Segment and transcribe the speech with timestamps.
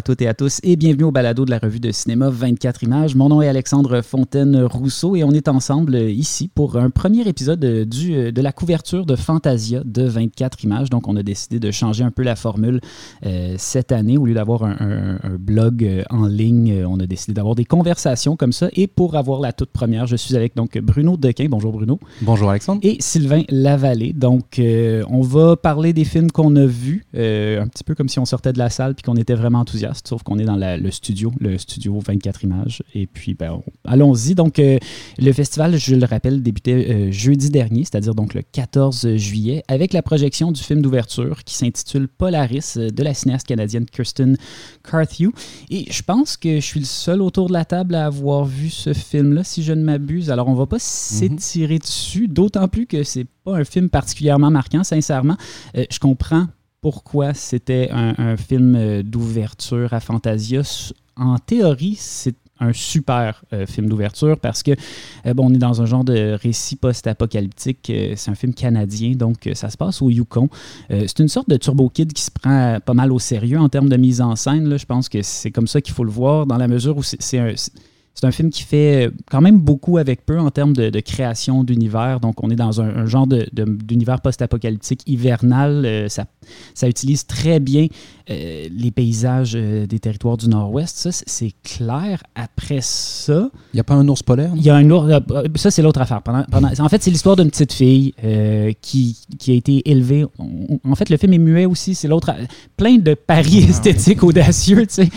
[0.00, 2.84] À toutes et à tous et bienvenue au balado de la revue de cinéma 24
[2.84, 3.14] images.
[3.14, 8.32] Mon nom est Alexandre Fontaine-Rousseau et on est ensemble ici pour un premier épisode du,
[8.32, 10.88] de la couverture de Fantasia de 24 images.
[10.88, 12.80] Donc on a décidé de changer un peu la formule
[13.26, 14.16] euh, cette année.
[14.16, 18.52] Au lieu d'avoir un, blog euh, en ligne, on a décidé d'avoir des conversations comme
[18.52, 18.70] ça.
[18.72, 21.48] Et pour avoir la toute première, je suis avec donc Bruno Dequin.
[21.50, 22.00] Bonjour Bruno.
[22.22, 22.80] Bonjour Alexandre.
[22.84, 24.14] Et Sylvain Lavallée.
[24.14, 28.18] Donc euh, on va parler des films qu'on a vus, un petit peu comme si
[28.18, 30.90] on sortait de la salle puis qu'on était vraiment enthousiaste, sauf qu'on est dans le
[30.90, 32.82] studio, le studio 24 images.
[32.94, 34.34] Et puis, ben, allons-y.
[34.34, 34.78] Donc, euh,
[35.18, 39.92] le festival, je le rappelle, débutait euh, jeudi dernier, c'est-à-dire donc le 14 juillet, avec
[39.92, 44.36] la projection du film d'ouverture qui s'intitule Polaris euh, de la cinéaste canadienne Kirsten
[44.88, 45.30] Carthew.
[45.70, 48.70] Et je pense que je suis le seul autour de la table à avoir vu
[48.70, 50.30] ce film-là, si je ne m'abuse.
[50.30, 50.80] Alors, on va pas mhm.
[50.80, 55.36] s'étirer dessus, d'autant plus que c'est pas un film particulièrement marquant, sincèrement.
[55.74, 56.46] je comprends
[56.80, 60.62] pourquoi c'était un, film euh, d'ouverture à Fantasia.
[61.16, 64.72] En théorie, c'est un super euh, film d'ouverture parce que
[65.26, 67.90] euh, bon, on est dans un genre de récit post-apocalyptique.
[68.16, 70.48] c'est un film canadien, donc ça se passe au Yukon.
[70.88, 73.88] c'est une sorte de Turbo Kid qui se prend pas mal au sérieux en termes
[73.88, 74.68] de mise en scène.
[74.68, 74.76] Là.
[74.76, 77.38] Je pense que c'est comme ça qu'il faut le voir, dans la mesure où c'est
[77.38, 77.54] un
[78.14, 82.20] c'est un film qui fait quand même beaucoup avec peu en termes de, création d'univers.
[82.20, 85.84] Donc, on est dans un, genre d'univers post-apocalyptique hivernal.
[85.86, 86.26] Euh, ça,
[86.88, 87.86] utilise très bien
[88.30, 90.96] euh, les paysages euh, des territoires du Nord-Ouest.
[90.96, 92.22] Ça, c'est clair.
[92.34, 93.50] Après ça.
[93.72, 95.08] Il n'y a pas un ours polaire Il y a un ours.
[95.56, 96.22] Ça, c'est l'autre affaire.
[96.22, 96.44] Pendant,
[96.78, 98.14] en fait, c'est l'histoire d'une petite fille
[98.80, 100.24] qui, qui, a été élevée.
[100.84, 101.94] en fait, le film est muet aussi.
[101.94, 102.32] C'est l'autre.
[102.76, 104.86] Plein de paris ah, esthétiques audacieux.
[104.86, 105.08] Tu sais.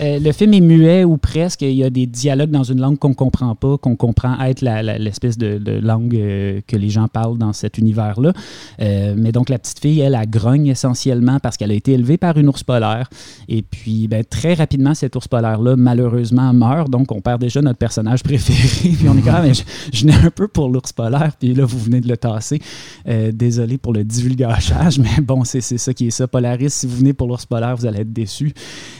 [0.00, 1.62] le film est muet ou presque.
[1.62, 5.38] Il y a des dialogues dans une langue qu'on comprend pas, qu'on comprend être l'espèce
[5.38, 8.32] de, langue euh, que les gens parlent dans cet univers-là.
[8.80, 12.16] Euh, mais donc, la petite fille, elle, a grogne essentiellement parce qu'elle a été élevée
[12.16, 13.08] par une ours polaire.
[13.48, 16.90] Et puis, ben, très rapidement, cet ours polaire-là, malheureusement, meurt.
[16.90, 18.94] Donc, on perd déjà notre personnage préféré.
[18.96, 19.54] puis, on est quand même,
[19.92, 21.32] je, n'ai un peu pour l'ours polaire.
[21.38, 22.60] Puis là, vous venez de le tasser.
[23.08, 26.26] Euh, désolé pour le divulgachage, mais bon, c'est ça qui est ça.
[26.26, 28.52] Polaris, si vous venez pour l'ours polaire, vous allez être déçu.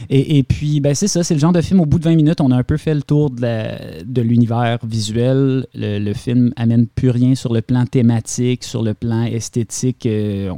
[0.08, 2.40] Et, puis, ben, c'est ça, c'est le genre de film, au bout de 20 minutes,
[2.40, 5.66] on a un peu fait le tour de l'univers visuel.
[5.74, 10.06] Le, film amène plus rien sur le plan thématique, sur le plan esthétique.
[10.06, 10.52] Euh,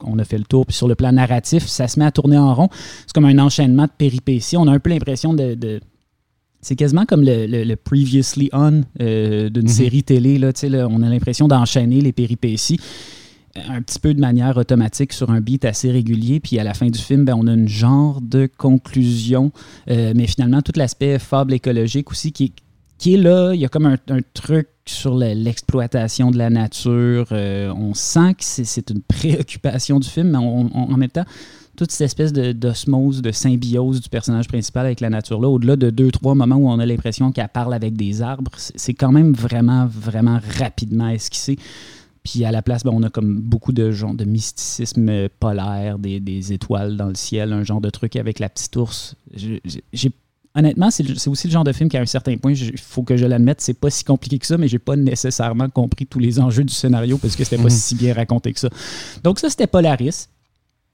[0.00, 0.66] on, a fait le tour.
[0.66, 2.68] Puis sur le plan narratif, ça se met à tourner en rond.
[3.06, 4.56] C'est comme un enchaînement de péripéties.
[4.56, 5.80] On a un peu l'impression de,
[6.60, 9.68] c'est quasiment comme le, previously on euh, d'une mhm.
[9.68, 10.38] série télé.
[10.38, 12.80] Là, là, on a l'impression d'enchaîner les péripéties
[13.68, 16.40] un petit peu de manière automatique sur un beat assez régulier.
[16.40, 19.52] Puis à la fin du film, ben, on a une genre de conclusion.
[19.90, 22.52] Euh, mais finalement, tout l'aspect fable écologique aussi qui,
[22.98, 23.52] qui est là.
[23.54, 23.96] Il y a comme un,
[24.34, 27.28] truc sur l'exploitation de la nature.
[27.32, 31.24] Euh, on sent que c'est une préoccupation du film, mais en même temps,
[31.76, 36.10] toute cette espèce d'osmose, de, symbiose du personnage principal avec la nature-là, au-delà de deux,
[36.10, 39.86] trois moments où on a l'impression qu'elle parle avec des arbres, c'est quand même vraiment,
[39.86, 41.58] vraiment rapidement esquissé.
[42.22, 46.52] Puis à la place, ben, on a comme beaucoup de genre de mysticisme polaire, des,
[46.52, 49.14] étoiles dans le ciel, un genre de truc avec la petite ours.
[49.34, 50.10] J'ai
[50.54, 53.16] honnêtement, c'est aussi le genre de film qui, à un certain point, il faut que
[53.16, 56.38] je l'admette, c'est pas si compliqué que ça, mais j'ai pas nécessairement compris tous les
[56.40, 57.70] enjeux du scénario parce que c'était pas mhm.
[57.70, 58.68] si bien raconté que ça.
[59.22, 60.28] Donc, ça, c'était Polaris.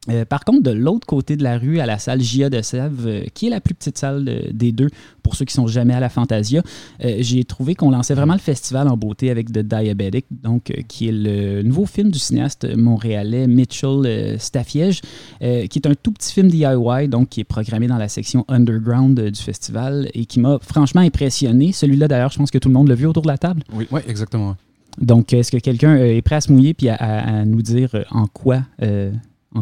[0.09, 3.07] Euh, par contre, de l'autre côté de la rue, à la salle Gia de Sèvres,
[3.07, 4.89] euh, qui est la plus petite salle des deux,
[5.23, 6.63] pour ceux qui sont jamais à la Fantasia,
[7.05, 11.09] euh, j'ai trouvé qu'on lançait vraiment le festival en beauté avec The Diabetic, donc qui
[11.09, 15.03] est le nouveau film du cinéaste montréalais Mitchell Staffiege,
[15.41, 19.21] qui est un tout petit film DIY, donc qui est programmé dans la section underground
[19.21, 21.73] du festival et qui m'a franchement impressionné.
[21.73, 23.63] Celui-là, d'ailleurs, je pense que tout le monde l'a vu autour de la table.
[23.75, 24.57] Oui, ouais, exactement.
[24.99, 28.63] Donc, est-ce que quelqu'un est prêt à se mouiller puis à, nous dire en quoi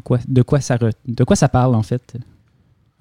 [0.05, 2.17] quoi, de, quoi ça de quoi ça parle en fait?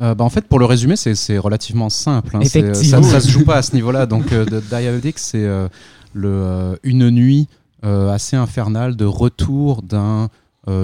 [0.02, 2.38] Euh, bah en fait, pour le résumer, c'est relativement simple.
[2.38, 2.44] Hein.
[2.46, 4.06] Ça, ne se joue pas à ce niveau-là.
[4.06, 5.68] Donc, euh, Diabetic, c'est euh,
[6.14, 7.48] le une nuit
[7.84, 10.30] assez infernale de retour d'un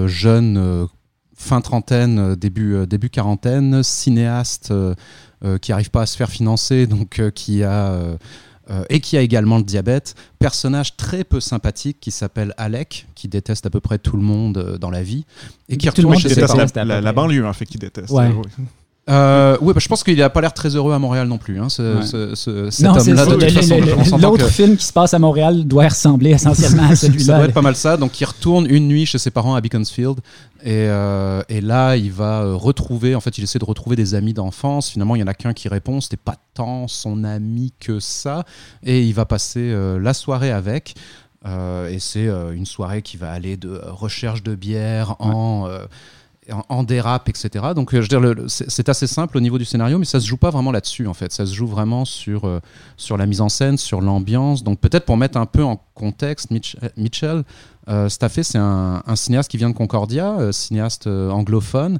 [0.06, 0.88] jeune
[1.36, 4.72] fin trentaine, début, début quarantaine, cinéaste
[5.60, 8.16] qui n'arrive pas à se faire financer, donc qui a
[8.70, 10.14] euh, et qui a également le diabète.
[10.38, 14.58] Personnage très peu sympathique qui s'appelle Alec, qui déteste à peu près tout le monde
[14.58, 15.24] euh, dans la vie.
[15.68, 16.64] Et qui retourne chez ses parents.
[16.74, 18.10] La, la, banlieue, en fait, qui déteste.
[18.10, 18.30] Ouais.
[19.10, 21.60] Euh, oui, bah, je pense qu'il n'a pas l'air très heureux à Montréal non plus.
[21.60, 22.34] Hein, ce,
[22.70, 27.24] cet homme-là, L'autre film qui se passe à Montréal doit ressembler essentiellement à celui-là.
[27.24, 27.96] ça doit être pas mal ça.
[27.96, 30.20] Donc, il retourne une nuit chez ses parents à Beaconsfield.
[30.62, 34.14] Et, euh, et là, il va euh, retrouver, en fait, il essaie de retrouver des
[34.14, 34.90] amis d'enfance.
[34.90, 38.44] Finalement, il y en a qu'un qui répond, c'était pas tant son ami que ça.
[38.82, 40.94] Et il va passer euh, la soirée avec.
[41.46, 45.68] et c'est une soirée qui va aller de recherche de bière en
[46.68, 47.66] en, dérape, etc.
[47.74, 50.36] Donc, je veux dire, c'est assez simple au niveau du scénario, mais ça se joue
[50.36, 51.32] pas vraiment là-dessus, en fait.
[51.32, 52.60] Ça se joue vraiment sur,
[52.96, 54.62] sur la mise en scène, sur l'ambiance.
[54.62, 56.50] Donc, peut-être pour mettre un peu en contexte,
[56.96, 57.44] Mitchell,
[57.88, 61.98] euh, Staffé, c'est un, cinéaste qui vient de Concordia, euh, cinéaste euh, anglophone,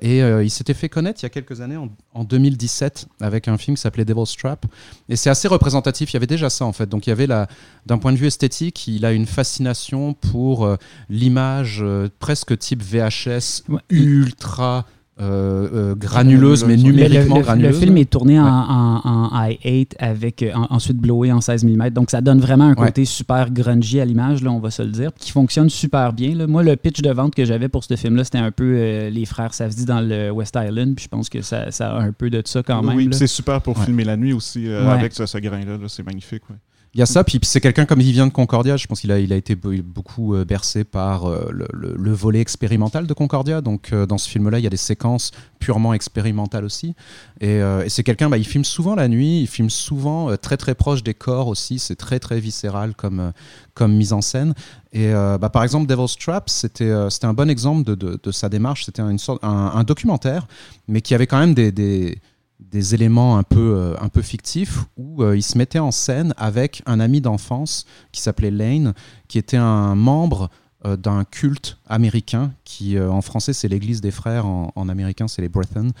[0.00, 1.76] et il s'était fait connaître il y a quelques années,
[2.14, 4.64] en, 2017, avec un film qui s'appelait Devil's Trap.
[5.10, 6.10] Et c'est assez représentatif.
[6.10, 6.88] Il y avait déjà ça en fait.
[6.88, 10.66] Donc il y avait d'un point de vue esthétique, il a une fascination pour
[11.10, 11.84] l'image
[12.20, 14.86] presque type VHS, ultra
[15.20, 17.74] euh, euh, granuleuse, mais numériquement le, granuleuse.
[17.74, 21.90] Le film est tourné en, en, i8 avec euh, ensuite blowé en 16 mm.
[21.90, 24.90] Donc ça donne vraiment un côté super grungy à l'image, là, on va se le
[24.90, 26.34] dire, qui fonctionne super bien.
[26.34, 26.46] Là.
[26.46, 29.52] Moi, le pitch de vente que j'avais pour ce film-là, c'était un peu les frères
[29.52, 30.94] Safdie dans le West Island.
[30.94, 32.96] Puis je pense que ça, ça, a un peu de ça quand même.
[32.96, 35.76] Oui, c'est super pour filmer la nuit aussi avec ce, ce grain-là.
[35.76, 36.42] -là, c'est magnifique.
[36.92, 39.12] Il y a ça, puis c'est quelqu'un comme il vient de Concordia, je pense qu'il
[39.12, 43.60] a, été beaucoup euh, bercé par euh, le, volet expérimental de Concordia.
[43.60, 46.96] Donc euh, dans ce film-là, il y a des séquences purement expérimentales aussi.
[47.40, 51.04] Et, c'est quelqu'un, bah, il filme souvent la nuit, il filme souvent très très proche
[51.04, 51.78] des corps aussi.
[51.78, 53.32] C'est très très viscéral comme,
[53.80, 54.54] mise en scène.
[54.92, 58.86] Et bah, par exemple, Devil's Trap, c'était un bon exemple de, sa démarche.
[58.86, 60.48] C'était sorte, un, documentaire,
[60.88, 62.18] mais qui avait quand même des
[62.60, 66.34] des éléments un peu, euh, un peu fictifs où euh, il se mettait en scène
[66.36, 68.94] avec un ami d'enfance qui s'appelait Lane,
[69.28, 70.50] qui était un membre
[70.84, 75.48] euh, d'un culte américain qui, en français, c'est l'Église des Frères, en, américain, c'est les
[75.48, 75.92] Brethren,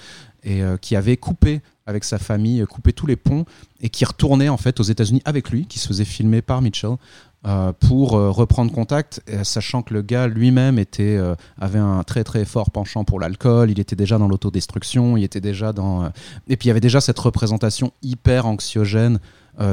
[0.42, 3.44] et qui avait coupé avec sa famille, coupé tous les ponts
[3.80, 6.96] et qui retournait en fait aux États-Unis avec lui, qui se faisait filmer par Mitchell
[7.42, 12.70] pour euh, reprendre contact, sachant que le gars lui-même euh, avait un très très fort
[12.70, 16.10] penchant pour l'alcool, il était déjà dans l'autodestruction, il était déjà dans
[16.48, 19.20] et puis il y avait déjà cette représentation hyper anxiogène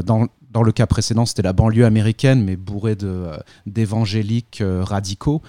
[0.06, 2.98] dans, dans le cas précédent, c'était la banlieue américaine, mais bourrée
[3.66, 5.42] d'évangéliques radicaux.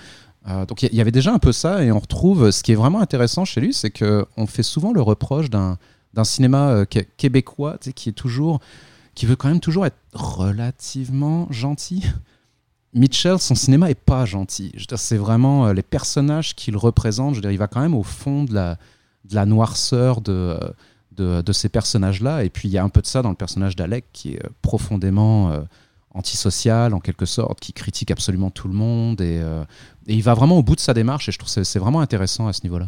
[0.69, 3.01] donc il y, avait déjà un peu ça, et on retrouve ce qui est vraiment
[3.01, 5.79] intéressant chez lui, c'est qu'on fait souvent le reproche d'un
[6.25, 6.85] cinéma
[7.17, 8.61] québécois qui est toujours
[9.19, 12.05] qui veut quand même toujours être relativement gentil.
[12.95, 14.73] Mitchell, son cinéma est pas gentil.
[14.95, 17.35] C'est vraiment euh, les personnages qu'il représente.
[17.35, 18.79] Je veux il va quand même au fond de la,
[19.25, 20.57] de la noirceur de,
[21.17, 22.45] de, de ces personnages-là.
[22.45, 24.47] Et puis il y a un peu de ça dans le personnage d'Alec qui est
[24.47, 25.63] euh, profondément euh,
[26.13, 29.21] antisocial en quelque sorte, qui critique absolument tout le monde.
[29.21, 29.43] Et,
[30.07, 31.29] et, il va vraiment au bout de sa démarche.
[31.29, 32.87] Et je trouve que c'est vraiment intéressant à ce niveau-là.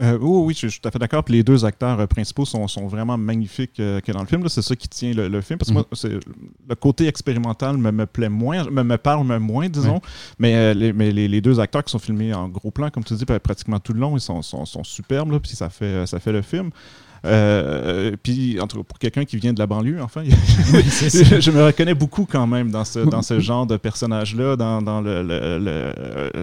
[0.00, 1.22] Euh, oui, je, suis tout à fait d'accord.
[1.28, 4.48] les deux acteurs euh, principaux sont, vraiment magnifiques euh, que dans le film.
[4.48, 5.58] C'est ça qui tient le, film.
[5.58, 6.20] Parce que moi, mhm.
[6.68, 10.00] le côté expérimental me, me plaît moins, me, me parle moins, disons.
[10.38, 13.26] Mais, les, mais les, deux acteurs qui sont filmés en gros plan, comme tu dis,
[13.26, 15.38] pratiquement tout le long, ils sont, sont, sont superbes.
[15.38, 16.70] puis ça fait, ça fait le film.
[17.24, 18.58] Euh, puis,
[18.88, 22.84] pour quelqu'un qui vient de la banlieue, enfin, je, me reconnais beaucoup quand même dans
[22.84, 25.92] ce, dans ce genre de personnage-là, dans, dans le,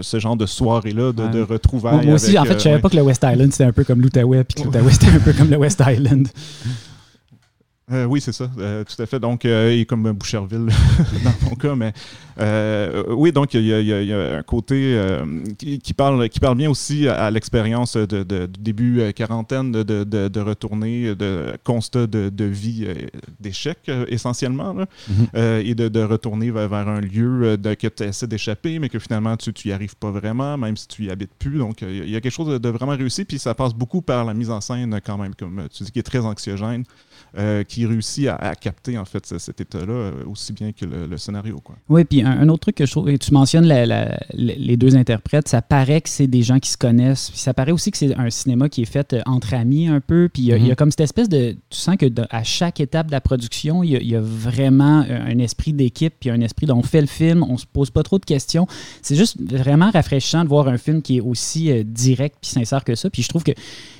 [0.02, 2.06] ce genre de soirée-là, de, de retrouvailles.
[2.06, 4.02] Moi aussi, en fait, je savais pas que le West Island, c'était un peu comme
[4.02, 6.28] l'Outaouais, puis que l'Outaouais, c'était un peu comme le West Island.
[7.92, 9.20] Euh, oui, c'est ça, euh, tout à fait.
[9.20, 10.68] Donc, euh, comme Boucherville
[11.24, 11.94] dans mon cas, mais
[13.10, 14.98] oui, donc il y, a un côté
[15.58, 21.54] qui, parle, qui parle bien aussi à, l'expérience de, début quarantaine de, de, retourner, de
[21.64, 22.88] constat de, vie
[23.40, 25.66] d'échec essentiellement, mm-hmm.
[25.66, 29.74] et de, retourner vers, un lieu que tu essaies d'échapper, mais que finalement tu n'y
[29.74, 31.58] arrives pas vraiment, même si tu y habites plus.
[31.58, 34.34] Donc, il y, a quelque chose de, vraiment réussi, puis ça passe beaucoup par la
[34.34, 36.86] mise en scène quand même, comme tu dis, qui est très anxiogène.
[37.38, 41.62] Euh, qui réussit à, capter en fait cet état-là euh, aussi bien que le, scénario.
[41.64, 41.78] Quoi.
[41.88, 43.72] Oui, puis un, autre truc que je trouve, tu mentionnes
[44.34, 47.72] les deux interprètes, ça paraît que c'est des gens qui se connaissent, puis ça paraît
[47.72, 50.48] aussi que c'est un cinéma qui est fait euh, entre amis un peu, puis il
[50.48, 50.76] y, a, mm-hmm.
[50.76, 54.16] comme cette espèce de, tu sens que à chaque étape de la production, il y
[54.16, 57.66] a, vraiment un esprit d'équipe, puis un esprit dont on fait le film, on se
[57.66, 58.68] pose pas trop de questions.
[59.02, 62.96] C'est juste vraiment rafraîchissant de voir un film qui est aussi direct puis sincère que
[62.96, 63.52] ça, puis je trouve que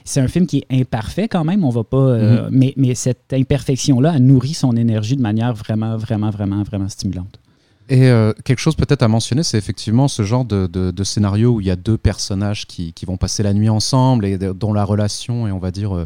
[0.04, 2.48] c'est un film qui est imparfait quand même, on va pas, mm-hmm.
[2.52, 3.32] mais, mais cette
[3.76, 7.40] cette imperfection-là nourrit son énergie de manière vraiment, vraiment, vraiment, vraiment stimulante.
[7.88, 11.68] Et euh, quelque chose peut-être à mentionner, c'est effectivement ce genre de, scénario où il
[11.68, 15.52] y a deux personnages qui, vont passer la nuit ensemble et dont la relation est,
[15.52, 16.06] on va dire,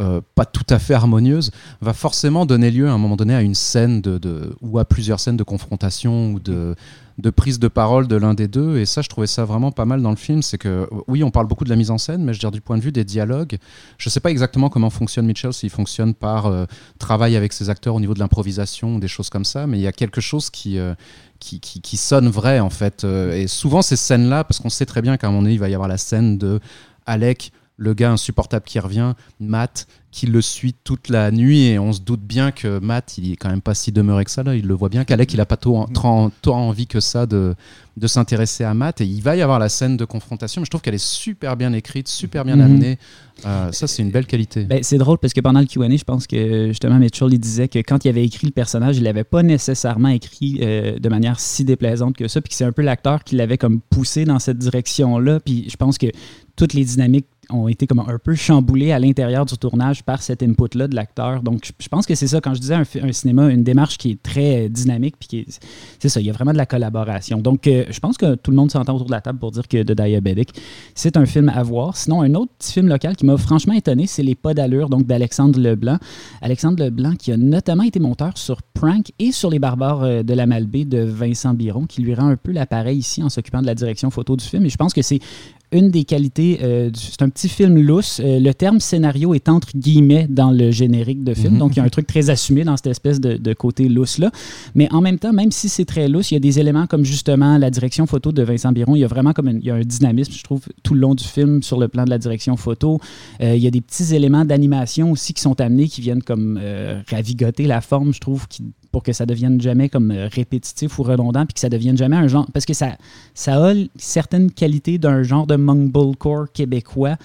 [0.00, 1.50] euh, pas tout à fait harmonieuse,
[1.80, 5.18] va forcément donner lieu à un moment donné à une scène de, ou à plusieurs
[5.18, 6.76] scènes de confrontation ou de,
[7.18, 8.78] de prise de parole de l'un des deux.
[8.78, 10.40] Et ça, je trouvais ça vraiment pas mal dans le film.
[10.40, 12.52] C'est que, oui, on parle beaucoup de la mise en scène, mais je veux dire,
[12.52, 13.58] du point de vue des dialogues,
[13.98, 16.64] je sais pas exactement comment fonctionne Mitchell, s'il fonctionne par euh,
[16.98, 19.88] travail avec ses acteurs au niveau de l'improvisation, des choses comme ça, mais il y
[19.88, 20.78] a quelque chose qui.
[20.78, 20.94] Euh,
[21.40, 23.04] qui, qui, sonne vrai en fait.
[23.04, 25.68] Et souvent ces scènes-là, parce qu'on sait très bien qu'à un moment donné, il va
[25.68, 26.58] y avoir la scène de
[27.06, 31.92] Alec le gars insupportable qui revient, Matt, qui le suit toute la nuit et on
[31.92, 34.56] se doute bien que Matt, il est quand même pas si demeuré que ça là.
[34.56, 37.54] Il le voit bien qu'Alec, il a pas tant, tant envie que ça de,
[37.96, 40.60] de s'intéresser à Matt et il va y avoir la scène de confrontation.
[40.60, 42.62] Mais je trouve qu'elle est super bien écrite, super bien Mhm.
[42.62, 42.98] amenée.
[43.46, 44.64] Euh, ça, c'est une belle qualité.
[44.64, 47.68] Ben, c'est drôle parce que pendant le QA, je pense que justement Mitchell il disait
[47.68, 51.38] que quand il avait écrit le personnage, il l'avait pas nécessairement écrit euh, de manière
[51.38, 54.40] si déplaisante que ça, puis que c'est un peu l'acteur qui l'avait comme poussé dans
[54.40, 55.38] cette direction-là.
[55.38, 56.06] Puis je pense que
[56.56, 60.42] toutes les dynamiques ont été comme un peu chamboulées à l'intérieur du tournage par cet
[60.42, 61.42] input-là de l'acteur.
[61.42, 64.22] Donc je, pense que c'est ça, quand je disais un, cinéma, une démarche qui est
[64.22, 65.46] très euh, dynamique, puis
[65.98, 67.38] c'est ça, il y a vraiment de la collaboration.
[67.38, 69.66] Donc euh, je pense que tout le monde s'entend autour de la table pour dire
[69.66, 70.50] que The Diabetic,
[70.94, 71.96] c'est un film à voir.
[71.96, 75.06] Sinon, un autre petit film local qui m'a franchement étonné, c'est Les Pas d'allure, donc
[75.06, 75.98] d'Alexandre Leblanc.
[76.42, 80.34] Alexandre Leblanc qui a notamment été monteur sur Prank et sur Les Barbares euh, de
[80.34, 83.66] la Malbaie de Vincent Biron, qui lui rend un peu l'appareil ici en s'occupant de
[83.66, 84.64] la direction photo du film.
[84.66, 85.20] Et je pense que c'est
[85.72, 88.20] une des qualités, euh, c'est un petit film lousse.
[88.24, 91.58] Euh, le terme scénario est entre guillemets dans le générique de film, Mhm.
[91.58, 94.30] donc il y a un truc très assumé dans cette espèce de, de côté lousse-là.
[94.74, 97.04] Mais en même temps, même si c'est très lousse, il y a des éléments comme
[97.04, 98.96] justement la direction photo de Vincent Biron.
[98.96, 101.00] Il y a vraiment comme une- il y a un dynamisme, je trouve, tout le
[101.00, 102.98] long du film sur le plan de la direction photo.
[103.42, 106.58] Euh, il y a des petits éléments d'animation aussi qui sont amenés, qui viennent comme
[106.62, 110.98] euh, ravigoter la forme, je trouve, qui- pour que ça devienne jamais comme euh, répétitif
[110.98, 112.46] ou redondant, puis que ça devienne jamais un genre.
[112.52, 112.96] Parce que ça,
[113.34, 117.16] ça a certaines qualités d'un genre de mumblecore québécois.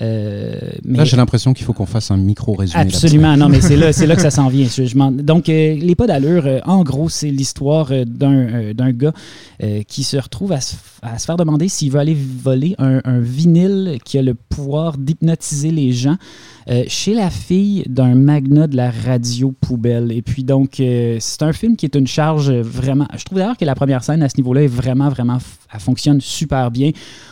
[0.00, 2.82] Euh, mais Là, j'ai l'impression qu'il faut qu'on fasse un micro résumé.
[2.82, 4.66] Absolument, non, mais c'est là, là que ça s'en vient.
[4.68, 9.12] Je- je m'en- donc, euh, les pas d'allure, euh, en gros, c'est l'histoire d'un gars
[9.88, 13.18] qui se retrouve à se, à se faire demander s'il veut aller voler un, un
[13.20, 16.16] vinyle qui a le pouvoir d'hypnotiser les gens
[16.86, 20.12] chez la fille d'un magnat de la radio poubelle.
[20.12, 23.06] Et puis, donc, c'est un film qui est une charge vraiment.
[23.16, 25.38] Je trouve d'ailleurs que la première scène à ce niveau-là est vraiment, vraiment.
[25.72, 26.90] Elle fonctionne super bien.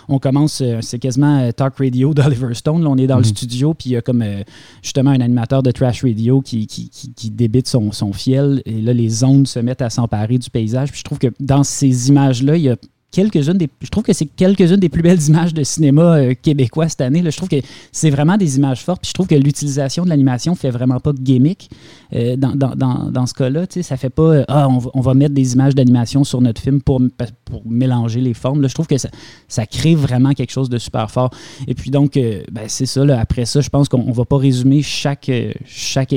[0.09, 2.83] On commence, euh, c'est quasiment euh, Talk Radio d'Oliver Stone.
[2.83, 3.29] Là, on est dans le Mhm.
[3.29, 4.43] studio, puis il y a comme euh,
[4.83, 8.63] justement un animateur de trash radio qui, qui, qui, qui débite son, son fiel.
[8.67, 10.91] Et là, les ondes se mettent à s'emparer du paysage.
[10.91, 12.77] Puis je trouve que dans ces images-là, il y a
[13.11, 13.69] quelques-unes des.
[13.81, 17.23] Je trouve que c'est quelques-unes des plus belles images de cinéma euh, québécois cette année.
[17.23, 17.31] Là.
[17.31, 17.61] Je trouve que
[17.93, 19.03] c'est vraiment des images fortes.
[19.03, 21.71] Puis je trouve que l'utilisation de l'animation fait vraiment pas gimmick
[22.15, 22.75] euh, dans, dans,
[23.11, 23.67] dans, ce cas-là.
[23.81, 26.61] Ça fait pas euh, Ah, on va, on va mettre des images d'animation sur notre
[26.61, 27.01] film pour,
[27.45, 28.61] pour mélanger les formes.
[28.61, 29.09] Là, je trouve que ça,
[29.49, 31.31] ça crée vraiment quelque chose de super fort.
[31.67, 33.05] Et puis donc, ben, c'est ça.
[33.05, 35.31] Là, après ça, je pense qu'on va pas résumer chaque,
[35.65, 36.15] chaque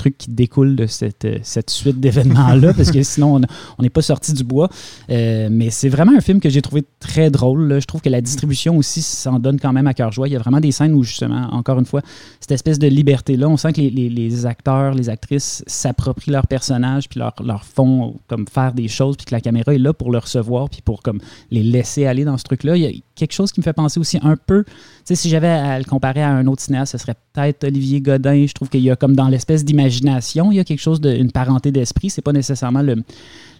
[0.00, 3.40] euh, truc qui découle de cette, euh, cette suite d'événements-là, parce que sinon, on-
[3.78, 4.68] on n'est pas sorti du bois.
[5.10, 7.68] Euh, mais c'est vraiment un film que j'ai trouvé très drôle.
[7.68, 7.80] là.
[7.80, 10.26] Je trouve que la distribution aussi s'en donne quand même à cœur joie.
[10.28, 12.00] Il y a vraiment des scènes où, justement, encore une fois,
[12.40, 16.46] cette espèce de liberté-là, on sent que les, les- les acteurs, les actrices s'approprient leur
[16.46, 19.92] personnage, puis leur, leur font comme faire des choses, puis que la caméra est là
[19.92, 22.76] pour le recevoir, puis pour comme les laisser aller dans ce truc-là.
[22.76, 22.90] Il y a
[23.20, 24.72] quelque chose qui me fait penser aussi un peu, tu
[25.04, 28.46] sais, si j'avais à le comparer à un autre cinéaste, ce serait peut-être Olivier Godin.
[28.46, 31.30] Je trouve qu'il y a comme dans l'espèce d'imagination, il y a quelque chose d'une
[31.30, 32.10] parenté d'esprit.
[32.10, 32.96] C'est pas nécessairement le,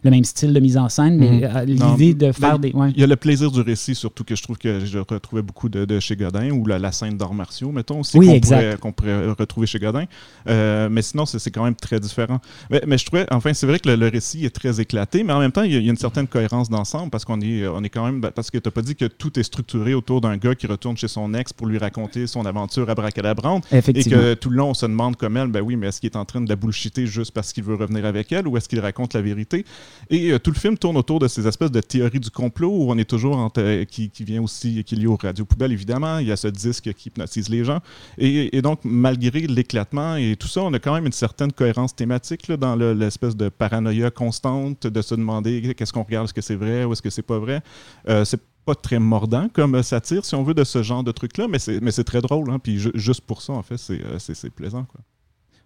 [0.03, 1.45] le même style de mise en scène, mais Mhm.
[1.57, 2.73] euh, l'idée de faire ben, des.
[2.77, 2.91] ouais.
[2.95, 5.69] Il y a le plaisir du récit, surtout que je trouve que je retrouvais beaucoup
[5.69, 8.77] de, de chez Godin, ou la, la scène d'arts martiaux, mettons, aussi, Oui, qu'on pourrait,
[8.97, 10.05] pourrait retrouver chez Godin.
[10.49, 12.41] Euh, mais sinon, c'est quand même très différent.
[12.71, 15.33] Mais, mais je trouvais, enfin, c'est vrai que le, le récit est très éclaté, mais
[15.33, 17.41] en même temps, il y a, il y a une certaine cohérence d'ensemble, parce qu'on
[17.41, 19.43] est, on est quand même, ben, parce que tu n'as pas dit que tout est
[19.43, 23.65] structuré autour d'un gars qui retourne chez son ex pour lui raconter son aventure abracadabrante.
[23.73, 24.19] Et Effectivement.
[24.19, 26.17] que tout le long, on se demande comme elle, ben oui, mais est-ce qu'il est
[26.17, 28.81] en train de la bullshiter juste parce qu'il veut revenir avec elle ou est-ce qu'il
[28.81, 29.65] raconte la vérité?
[30.11, 32.91] Et euh, tout le film tourne autour de ces espèces de théories du complot où
[32.91, 36.19] on est toujours te- qui, qui vient aussi, qui est lié aux radio poubelles, évidemment.
[36.19, 37.81] Il y a ce disque qui hypnotise les gens.
[38.19, 41.95] Et, et donc, malgré l'éclatement et tout ça, on a quand même une certaine cohérence
[41.95, 46.41] thématique dans le- l'espèce de paranoïa constante de se demander qu'est-ce qu'on regarde, est-ce que
[46.41, 47.63] c'est vrai ou est-ce que c'est pas vrai.
[48.09, 51.13] Euh, c'est pas très mordant comme euh, satire, si on veut, de ce genre de
[51.13, 52.51] truc-là, mais c'est, très drôle.
[52.51, 54.85] Hein, puis ju- juste pour ça, en fait, euh, c'est plaisant.
[54.85, 55.01] Quoi.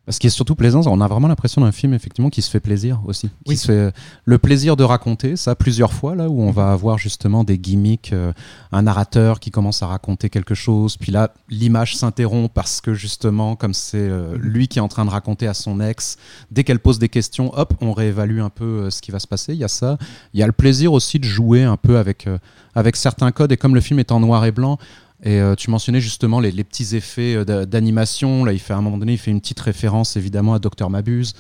[0.09, 2.61] Ce qui est surtout plaisant, on a vraiment l'impression d'un film effectivement qui se fait
[2.61, 3.31] plaisir aussi.
[3.47, 3.93] Qui se fait
[4.27, 8.13] le plaisir de raconter ça plusieurs fois là où on va avoir justement des gimmicks,
[8.13, 8.33] euh,
[8.71, 13.57] un narrateur qui commence à raconter quelque chose, puis là l'image s'interrompt parce que justement
[13.57, 16.19] comme c'est euh, lui qui est en train de raconter à son ex,
[16.51, 19.27] dès qu'elle pose des questions, hop, on réévalue un peu euh, ce qui va se
[19.27, 19.55] passer.
[19.55, 19.97] Il y a ça.
[20.35, 22.39] Il y a le plaisir aussi de jouer un peu avec euh,
[22.75, 24.79] avec certains codes et comme le film est en noir et blanc.
[25.27, 28.45] Et euh, tu mentionnais justement les, les petits effets euh, d'a- d'animation.
[28.45, 30.91] Là, il fait à un moment donné, il fait une petite référence évidemment à Docteur
[30.91, 31.33] Mabuse.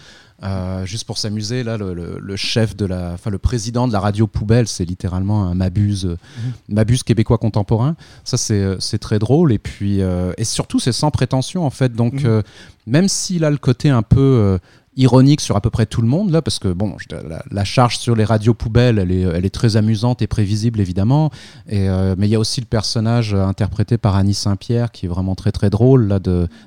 [0.43, 3.93] Euh, juste pour s'amuser, là, le, le- le chef de la, enfin le président de
[3.93, 6.17] la radio poubelle, c'est littéralement un Mabuse, euh,
[6.69, 7.95] Mabuse québécois contemporain.
[8.25, 9.53] Ça, c'est très drôle.
[9.53, 11.93] Et puis, euh, et surtout, c'est sans prétention en fait.
[11.93, 12.43] Donc, Mhm.
[12.87, 14.59] même s'il a le côté un peu
[14.97, 16.97] ironique sur à peu près tout le monde là parce que bon
[17.51, 21.31] la, charge sur les radios poubelles elle est, elle est très amusante et prévisible évidemment.
[21.69, 25.09] Et, euh, mais il y a aussi le personnage interprété par Annie Saint-Pierre qui est
[25.09, 26.21] vraiment très très drôle là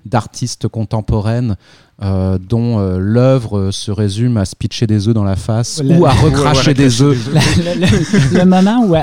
[0.05, 1.55] d'artiste contemporaine
[2.03, 6.05] euh, dont euh, l'œuvre se résume à se pitcher des œufs dans la face ou
[6.05, 7.27] à recracher des œufs.
[8.33, 8.95] le, moment où,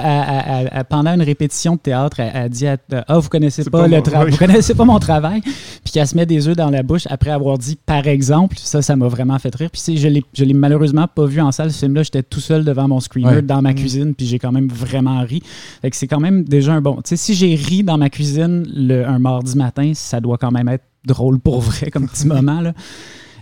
[0.88, 3.96] pendant une répétition de théâtre, elle, dit Ah, vous connaissez pas, le
[4.30, 7.30] vous connaissez pas mon travail, puis qu'elle se met des œufs dans la bouche après
[7.30, 9.70] avoir dit par exemple, ça, ça m'a vraiment fait rire.
[9.72, 13.00] Puis je l'ai malheureusement pas vu en salle ce film-là, j'étais tout seul devant mon
[13.00, 13.74] screener dans ma mm.
[13.74, 15.42] cuisine, puis j'ai quand même vraiment ri.
[15.82, 16.96] Fait que c'est quand même déjà un bon.
[16.96, 20.52] Tu sais, si j'ai ri dans ma cuisine le, un mardi matin, ça doit quand
[20.52, 22.60] même être drôle pour vrai comme petit moment.
[22.60, 22.74] Là.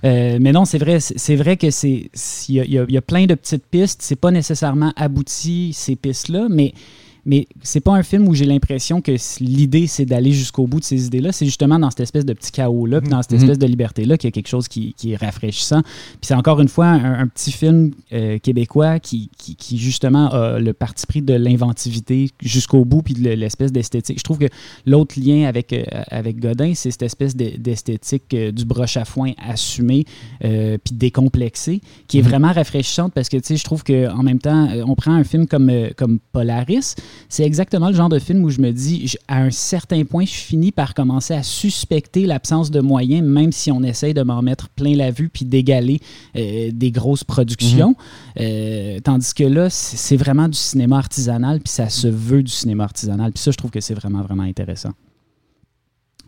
[0.05, 2.11] Euh, mais non, c'est vrai, c'est vrai que c'est
[2.49, 4.03] il y, y, a plein de petites pistes.
[4.03, 6.75] C'est pas nécessairement abouti ces pistes-là, mais
[7.25, 10.85] mais c'est pas un film où j'ai l'impression que l'idée c'est d'aller jusqu'au bout de
[10.85, 11.31] ces idées-là.
[11.33, 13.43] C'est justement dans cette espèce de petit chaos-là, puis dans cette mhm.
[13.43, 15.83] espèce de liberté-là qu'il y a quelque chose qui, est rafraîchissant.
[15.83, 20.73] Puis c'est encore une fois un, petit film euh, québécois qui, qui, justement a le
[20.73, 24.19] parti pris de l'inventivité jusqu'au bout, puis de l'espèce d'esthétique.
[24.19, 24.49] Je trouve que
[24.87, 29.33] l'autre lien avec, euh, avec Godin, c'est cette espèce d'esthétique euh, du broche à foin
[29.39, 30.05] assumé,
[30.41, 32.29] puis décomplexé, qui est mhm.
[32.29, 35.47] vraiment rafraîchissante parce que tu sais, je trouve qu'en même temps, on prend un film
[35.47, 36.97] comme, comme Polaris
[37.29, 40.35] c'est exactement le genre de film où je me dis, à un certain point, je
[40.35, 44.69] finis par commencer à suspecter l'absence de moyens, même si on essaye de m'en mettre
[44.69, 46.01] plein la vue puis d'égaler
[46.37, 47.91] euh, des grosses productions.
[47.91, 48.43] Mhm.
[48.43, 52.85] Euh, tandis que là, c'est vraiment du cinéma artisanal, puis ça se veut du cinéma
[52.85, 53.33] artisanal.
[53.33, 54.93] Puis ça, je trouve que c'est vraiment, vraiment intéressant.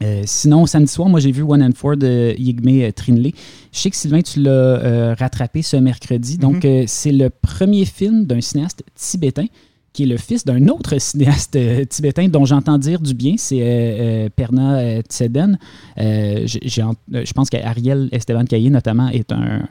[0.03, 3.33] Euh, sinon, samedi soir, moi j'ai vu One and Four de Yigme Trinley.
[3.73, 6.39] Je sais que Sylvain, tu l'as rattrapé ce mercredi.
[6.39, 6.87] Donc, mhm.
[6.87, 9.47] c'est le premier film d'un cinéaste tibétain
[9.95, 13.61] qui est le fils d'un autre cinéaste euh, tibétain dont j'entends dire du bien, c'est
[13.63, 15.57] euh, euh, Perna Tseden.
[15.97, 19.63] je pense qu'Ariel Esteban Caillé, notamment, est un,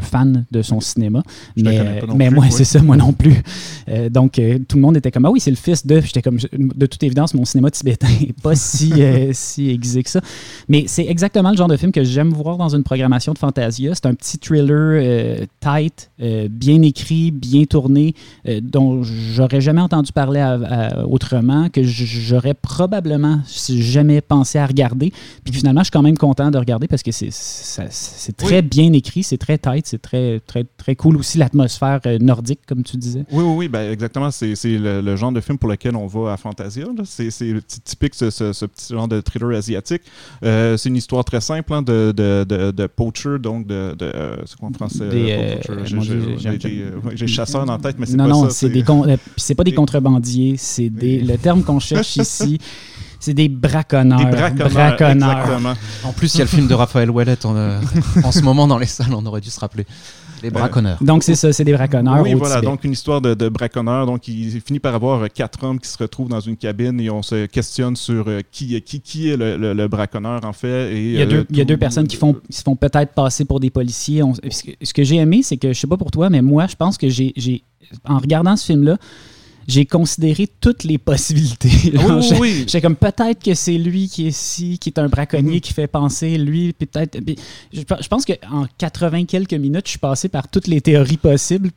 [0.00, 1.22] fan de son cinéma.
[1.56, 3.34] mais, mais moi, c'est ça, moi non plus.
[4.10, 6.00] donc, tout le monde était comme Ah oui, c'est le fils de.
[6.00, 8.92] J'étais comme De toute évidence, mon cinéma tibétain n'est pas si,
[9.32, 10.20] si aiguisé que ça.
[10.68, 13.92] Mais c'est exactement le genre de film que j'aime voir dans une programmation de Fantasia.
[13.94, 16.12] C'est un petit thriller tight,
[16.48, 18.14] bien écrit, bien tourné,
[18.62, 20.44] dont je j'aurais jamais entendu parler
[21.04, 25.12] autrement, que j'aurais probablement jamais pensé à regarder.
[25.44, 29.22] Puis finalement, je suis quand même content de regarder parce que c'est très bien écrit,
[29.22, 33.24] c'est très tight, c'est très, très, très cool aussi l'atmosphère euh, nordique, comme tu disais.
[33.32, 34.30] Oui, oui, oui, ben exactement.
[34.30, 36.84] C'est le, genre de film pour lequel on va à Fantasia.
[37.04, 37.28] C'est
[37.84, 40.02] typique ce, petit genre de thriller asiatique.
[40.44, 43.96] Euh, c'est une histoire très simple hein, de, de, de, poacher, donc de.
[44.00, 45.60] Euh, c'est quoi en français
[47.14, 48.44] J'ai chasseur dans la tête, mais c'est pas non, ça.
[48.44, 48.82] Non, c'est des
[49.38, 51.20] c'est pas des contrebandiers, c'est des.
[51.20, 52.58] Le terme qu'on cherche ici.
[53.20, 54.52] C'est des braconneurs.
[54.52, 55.76] Des braconneurs.
[56.04, 57.80] En plus, il y a le film de Raphaël Ouellet en, euh,
[58.24, 59.86] en ce moment dans les salles, on aurait dû se rappeler.
[60.42, 60.98] Les braconneurs.
[61.00, 62.22] donc, c'est ça, c'est des braconneurs.
[62.22, 64.06] Oui, voilà, donc une histoire de, de, braconneurs.
[64.06, 67.22] Donc, il finit par avoir quatre hommes qui se retrouvent dans une cabine et on
[67.22, 70.92] se questionne sur euh, qui, qui, qui est le, le, braconneur, en fait.
[70.92, 72.76] Et, il, y a deux, il y a deux personnes qui, font, qui se font
[72.76, 74.22] peut-être passer pour des policiers.
[74.50, 76.98] ce que j'ai aimé, c'est que, je sais pas pour toi, mais moi, je pense
[76.98, 77.64] que j'ai,
[78.04, 78.96] en regardant ce film-là,
[79.68, 81.92] j'ai considéré toutes les possibilités.
[82.40, 85.60] oui, J'ai comme peut-être que c'est lui qui est ici, qui est un braconnier, mm-hmm.
[85.60, 87.18] qui fait penser, lui, peut-être.
[87.72, 91.70] Je pense qu'en 80 quelques minutes, je suis passé par toutes les théories possibles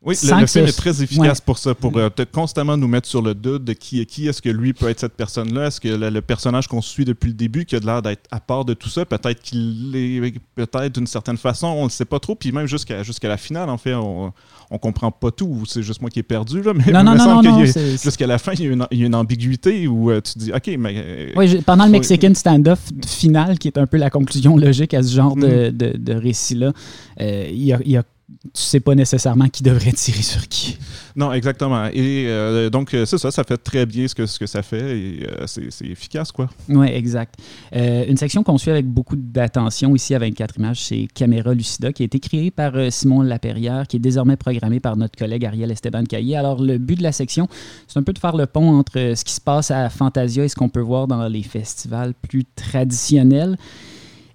[0.00, 3.34] oui, le, film est très efficace pour ça, pour euh, constamment nous mettre sur le
[3.34, 4.28] doute de qui est qui.
[4.28, 5.66] Est-ce que lui peut être cette personne-là?
[5.66, 8.64] Est-ce que le, personnage qu'on suit depuis le début, qui a l'air d'être à part
[8.64, 12.20] de tout ça, peut-être qu'il est peut-être d'une certaine façon, on ne le sait pas
[12.20, 12.36] trop.
[12.36, 14.32] Puis même jusqu'à jusqu'à la finale, en fait, on,
[14.70, 15.64] on comprend pas tout.
[15.66, 16.62] C'est juste moi qui ai perdu.
[16.62, 20.12] Là, mais non, non, non, non jusqu'à la fin, il y, a une, ambiguïté où
[20.12, 20.94] euh, tu te dis, OK, mais.
[20.96, 25.02] Euh, oui, pendant le Mexican standoff final, qui est un peu la conclusion logique à
[25.02, 25.98] ce genre de, mm.
[25.98, 26.72] de, récit-là,
[27.18, 30.76] il y a tu sais pas nécessairement qui devrait tirer sur qui.
[31.16, 31.86] Non, exactement.
[31.86, 34.62] Et euh, donc, euh, c'est ça, ça fait très bien ce que, ce que ça
[34.62, 36.48] fait et euh, c'est efficace, quoi.
[36.68, 37.36] Oui, exact.
[37.72, 42.02] une section qu'on suit avec beaucoup d'attention ici à 24 images, c'est Caméra Lucida, qui
[42.02, 46.04] a été créée par Simon Laperrière, qui est désormais programmée par notre collègue Ariel Esteban
[46.04, 46.36] Caillé.
[46.36, 47.48] Alors, le but de la section,
[47.86, 50.48] c'est un peu de faire le pont entre ce qui se passe à Fantasia et
[50.48, 53.56] ce qu'on peut voir dans les festivals plus traditionnels.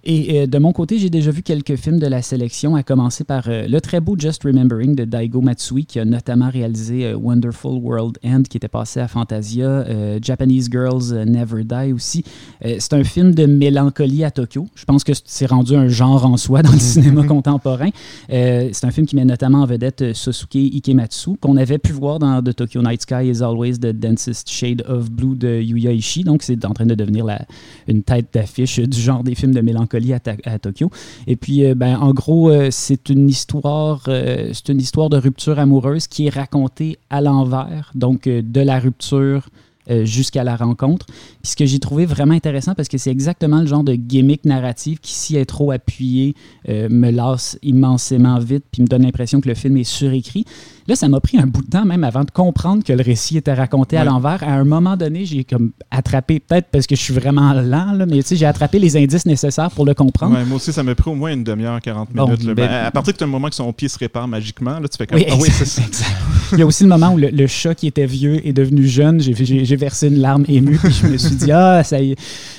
[0.06, 3.24] Et euh, de mon côté, j'ai déjà vu quelques films de la sélection, à commencer
[3.24, 7.16] par euh, le très beau Just Remembering de Daigo Matsui, qui a notamment réalisé euh,
[7.16, 9.84] Wonderful World End, qui était passé à Fantasia,
[10.20, 12.24] Japanese Girls Never Die aussi.
[12.62, 14.66] c'est un film de mélancolie à Tokyo.
[14.74, 17.90] Je pense que c'est rendu un genre en soi dans le cinéma contemporain.
[18.28, 22.42] c'est un film qui met notamment en vedette Sosuke Ikematsu, qu'on avait pu voir dans
[22.42, 26.24] The Tokyo Night Sky is Always the Densest Shade of Blue de Yuya Ishii.
[26.24, 27.46] Donc, c'est en train de devenir la,
[27.88, 29.93] une tête d'affiche du genre des films de mélancolie
[30.44, 30.90] à, Tokyo.
[31.26, 35.16] Et puis, euh, ben, en gros, euh, c'est une histoire, euh, c'est une histoire de
[35.16, 39.48] rupture amoureuse qui est racontée à l'envers, donc de la rupture
[40.04, 41.04] jusqu'à la rencontre.
[41.04, 44.46] Puis ce que j'ai trouvé vraiment intéressant, parce que c'est exactement le genre de gimmick
[44.46, 46.34] narrative qui, si est trop appuyé,
[46.66, 50.46] me lasse immensément vite, puis me donne l'impression que le film est surécrit.
[50.86, 53.38] Là, ça m'a pris un bout de temps même avant de comprendre que le récit
[53.38, 54.42] était raconté à l'envers.
[54.42, 58.04] À un moment donné, j'ai comme attrapé, peut-être parce que je suis vraiment lent, là,
[58.06, 60.34] mais tu sais, j'ai attrapé les indices nécessaires pour le comprendre.
[60.36, 62.44] Ouais, moi aussi, ça m'a pris au moins une demi-heure, 40 Bon, minutes.
[62.44, 62.54] là.
[62.54, 65.06] ben- Ben, à partir un moment que son pied se répare magiquement, là, tu fais
[65.06, 65.82] comme Oui, Ah oui, c'est ça.
[66.52, 68.86] Il y a aussi le moment où le, le chat qui était vieux est devenu
[68.86, 69.20] jeune.
[69.20, 72.16] J'ai, versé une larme émue, puis je me suis dit, ah, ça y est.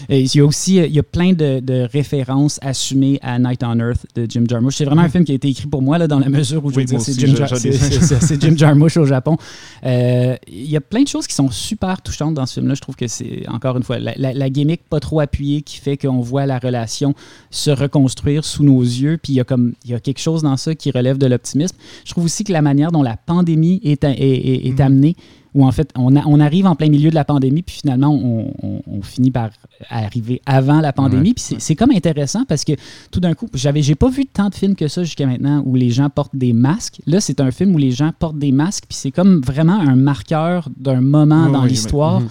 [0.10, 3.78] Il y a aussi il y a plein de, de références assumées à Night on
[3.80, 4.76] Earth de Jim Jarmusch.
[4.78, 6.72] C'est vraiment un film qui a été écrit pour moi, là, dans la mesure où
[6.72, 9.38] je Oui, veux dire, c'est Jim, je- Jar- je c'est, Jim Jarmusch au Japon.
[9.86, 12.74] Euh, Il y a plein de choses qui sont super touchantes dans ce film-là.
[12.76, 15.78] Je trouve que c'est, encore une fois, la, la- la gimmick pas trop appuyée qui
[15.78, 17.14] fait qu'on voit la relation
[17.52, 19.18] se reconstruire sous nos yeux.
[19.22, 21.28] Puis il y a comme il y a quelque chose dans ça qui relève de
[21.28, 21.78] l'optimisme.
[22.06, 24.82] Je trouve aussi que la manière dont la pandémie est, est, est- est Mhm.
[24.82, 25.16] amenée,
[25.56, 28.10] où en fait on, a- on arrive en plein milieu de la pandémie, puis finalement
[28.14, 29.50] on, on- on finit par
[29.90, 31.30] arriver avant la pandémie.
[31.30, 31.34] Ouais.
[31.34, 32.74] Puis c'est- comme intéressant parce que
[33.10, 35.76] tout d'un coup, j'avais j'ai pas vu tant de films que ça jusqu'à maintenant où
[35.76, 37.02] les gens portent des masques.
[37.08, 39.96] Là, c'est un film où les gens portent des masques, puis c'est comme vraiment un
[39.96, 42.22] marqueur d'un moment dans l'histoire.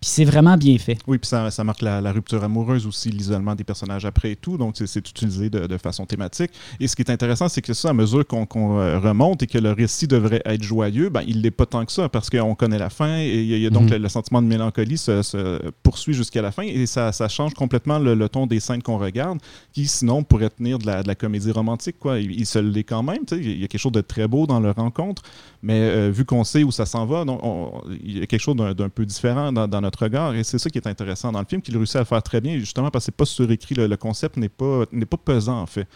[0.00, 0.96] Puis c'est vraiment bien fait.
[1.06, 4.36] Oui, puis ça, ça marque la, la rupture amoureuse aussi, l'isolement des personnages après et
[4.36, 4.56] tout.
[4.56, 6.50] Donc, c'est- utilisé de, de façon thématique.
[6.80, 8.46] Et ce qui est intéressant, c'est que ça, à mesure qu'on
[8.78, 11.92] euh, remonte et que le récit devrait être joyeux, ben, il l'est pas tant que
[11.92, 13.90] ça parce qu'on connaît la fin et il y a, il y a donc Mhm.
[13.90, 17.52] le, le sentiment de mélancolie se, se poursuit jusqu'à la fin et ça, ça change
[17.54, 19.38] complètement le, le ton des scènes qu'on regarde
[19.72, 21.96] qui, sinon, pourrait tenir de la, de la comédie romantique.
[21.98, 22.20] Quoi.
[22.20, 23.24] Il, il se l'est quand même.
[23.32, 25.22] Il y a quelque chose de très beau dans leur rencontre,
[25.62, 28.40] mais euh, vu qu'on sait où ça s'en va, donc, on- il y a quelque
[28.40, 30.34] chose d'un peu différent dans, notre regard.
[30.34, 32.40] Et c'est ça qui est intéressant dans le film, qu'il réussit à le faire très
[32.40, 33.74] bien, justement parce que c'est pas surécrit.
[33.74, 35.86] Le, le concept n'est pas, pas pesant, en fait.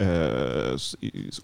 [0.00, 0.76] Euh,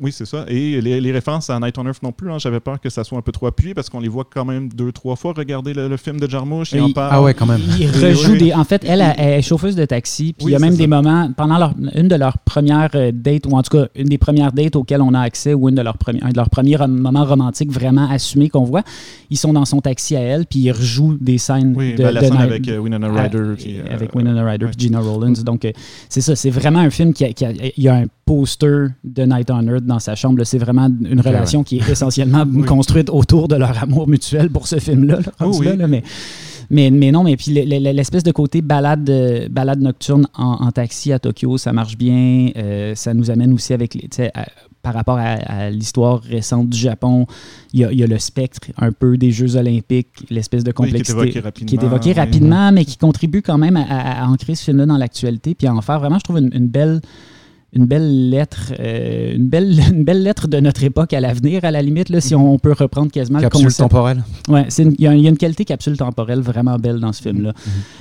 [0.01, 0.45] oui, c'est ça.
[0.49, 3.05] Et les, les références à Night on Earth non plus, hein, j'avais peur que ça
[3.05, 5.75] soit un peu trop appuyé parce qu'on les voit quand même deux, trois fois regarder
[5.75, 7.11] le, le film de Jarmusch et Il- parle.
[7.12, 7.61] Ah ouais, quand même.
[7.79, 8.38] Il Oui, rejoue oui.
[8.38, 8.53] des.
[8.55, 10.33] En fait, elle, elle est chauffeuse de taxi.
[10.33, 10.88] Puis Oui, il y a même des ça.
[10.88, 14.19] moments, pendant leur, une de leurs premières euh, dates, ou en tout cas une des
[14.19, 16.77] premières dates auxquelles on a accès, ou une de leurs premiers, un de leurs premiers
[16.77, 18.83] rom- moments romantiques vraiment assumés qu'on voit,
[19.31, 22.11] ils sont dans son taxi à elle, puis ils rejouent des scènes Oui, de, ben,
[22.12, 23.55] la de scène Night- avec euh, Winona à- Ryder.
[23.59, 24.71] qui, euh, avec Winona Ryder ouais.
[24.77, 25.33] et Gina Rollins.
[25.45, 25.73] Donc, euh,
[26.09, 26.35] c'est ça.
[26.37, 29.51] C'est vraiment un film qui a, qui a- il y a un poster de Night
[29.51, 30.43] on Earth dans sa chambre.
[30.45, 32.65] C'est vraiment une relation qui est essentiellement Oui.
[32.65, 35.21] construite autour de leur amour mutuel pour ce film-là.
[35.21, 35.67] là, rendu oui.
[35.67, 36.03] là, là, mais,
[36.69, 39.11] mais, mais non, mais puis le- le- l'espèce de côté balade,
[39.51, 42.51] balade nocturne en, en taxi à Tokyo, ça marche bien.
[42.57, 44.47] Euh, ça nous amène aussi avec les, à-
[44.83, 47.27] par rapport à, à l'histoire récente du Japon,
[47.73, 50.71] il y, a, il y a le spectre un peu des Jeux olympiques, l'espèce de
[50.71, 52.15] Oui, qui est complexité évoqué rapidement, qui est évoqué oui.
[52.15, 55.67] rapidement, mais qui contribue quand même à, à- à ancrer ce film-là dans l'actualité, puis
[55.69, 57.01] à en faire vraiment, je trouve, une, une belle
[57.77, 61.71] une belle lettre, euh, une, belle, une belle lettre de notre époque à l'avenir, à
[61.71, 62.41] la limite, là, si Mhm.
[62.43, 63.81] on peut reprendre quasiment Capsule le concept.
[63.89, 64.25] temporelle.
[64.49, 67.23] Une- il y, a- il y a une qualité capsule temporelle vraiment belle dans ce
[67.23, 67.53] film-là.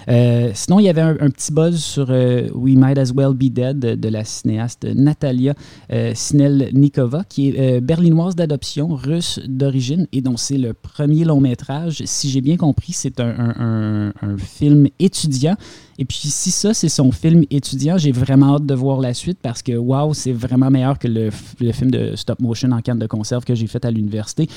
[0.09, 3.33] Euh, sinon, il y avait un, un petit buzz sur euh, We Might As Well
[3.33, 5.53] Be Dead de, de la cinéaste Natalia
[6.13, 12.01] Snelnikova, qui est berlinoise d'adoption, russe d'origine, et dont c'est le premier long métrage.
[12.05, 15.55] Si j'ai bien compris, c'est un- un film étudiant.
[15.97, 19.37] Et puis, si ça, c'est son film étudiant, j'ai vraiment hâte de voir la suite
[19.41, 21.29] parce que, waouh, c'est vraiment meilleur que le,
[21.71, 24.47] film de stop motion en canne de conserve que j'ai fait à l'université.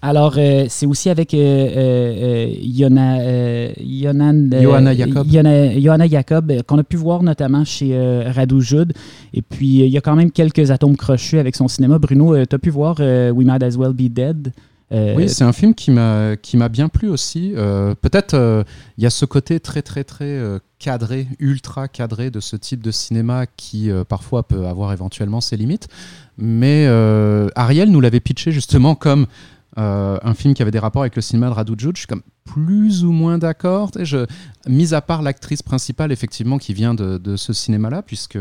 [0.00, 3.18] Alors, euh, c'est aussi avec euh, euh, Yona,
[3.78, 5.26] Yonan- Johanna Jacob.
[5.26, 7.94] Yona- Johanna Jacob, qu'on a pu voir notamment chez
[8.34, 8.94] Radu Jude.
[9.34, 11.98] Et puis, il y a quand même quelques atomes crochus avec son cinéma.
[11.98, 14.52] Bruno, tu as pu voir We Might As Well Be Dead?
[14.92, 17.52] Euh, Oui, c'est un film qui m'a qui m'a bien plu aussi.
[17.56, 18.62] Euh, Peut-être euh,
[18.98, 20.40] il y a ce côté très très très
[20.78, 25.88] cadré, ultra cadré de ce type de cinéma qui parfois peut avoir éventuellement ses limites.
[26.38, 26.86] Mais
[27.54, 29.26] Ariel nous l'avait pitché justement comme
[29.76, 31.96] un film qui avait des rapports avec le cinéma de Radu Jude.
[31.96, 33.90] Je suis comme plus ou moins d'accord.
[33.98, 34.26] Je,
[34.68, 38.38] mis à part l'actrice principale effectivement qui vient de ce cinéma-là, puisque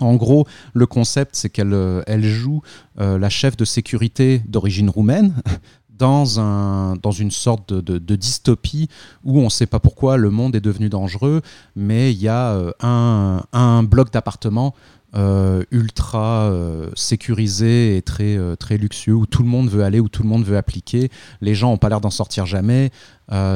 [0.00, 2.62] en gros, le concept, c'est qu'elle euh, joue
[3.00, 5.34] euh, la chef de sécurité d'origine roumaine
[5.90, 8.88] dans, un, dans une sorte de dystopie
[9.24, 11.40] où on ne sait pas pourquoi le monde est devenu dangereux,
[11.74, 14.74] mais il y a euh, un, un bloc d'appartements
[15.16, 19.98] euh, ultra euh, sécurisé et très, euh, très luxueux où tout le monde veut aller,
[19.98, 21.10] où tout le monde veut appliquer.
[21.40, 22.90] Les gens n'ont pas l'air d'en sortir jamais.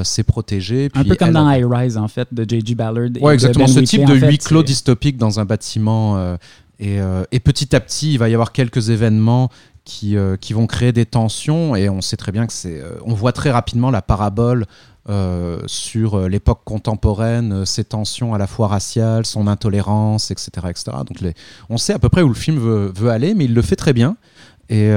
[0.03, 0.89] c'est protégé.
[0.95, 2.75] un peu comme dans High Rise, en fait, de J.G.
[2.75, 3.11] Ballard.
[3.11, 3.67] de exactement.
[3.67, 6.37] Ben Ce type de huis clos dystopique dans un bâtiment.
[6.79, 6.99] et,
[7.31, 9.51] et petit à petit, il va y avoir quelques événements
[9.85, 11.77] qui, qui vont créer des tensions.
[11.77, 12.83] Et on sait très bien que c'est.
[13.05, 14.65] on voit très rapidement la parabole
[15.09, 20.51] euh, sur l'époque contemporaine, ses tensions à la fois raciales, son intolérance, etc.
[20.69, 20.97] etc.
[21.07, 21.35] Donc les,
[21.69, 23.77] on sait à peu près où le film veut, veut aller, mais il le fait
[23.77, 24.17] très bien.
[24.69, 24.91] Et,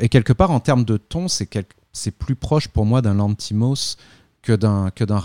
[0.00, 1.48] et quelque part, en termes de ton, c'est
[1.92, 3.96] c'est plus proche pour moi d'un Lantimos
[4.42, 5.22] que d'un que d'un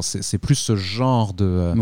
[0.00, 1.74] C'est plus ce genre de,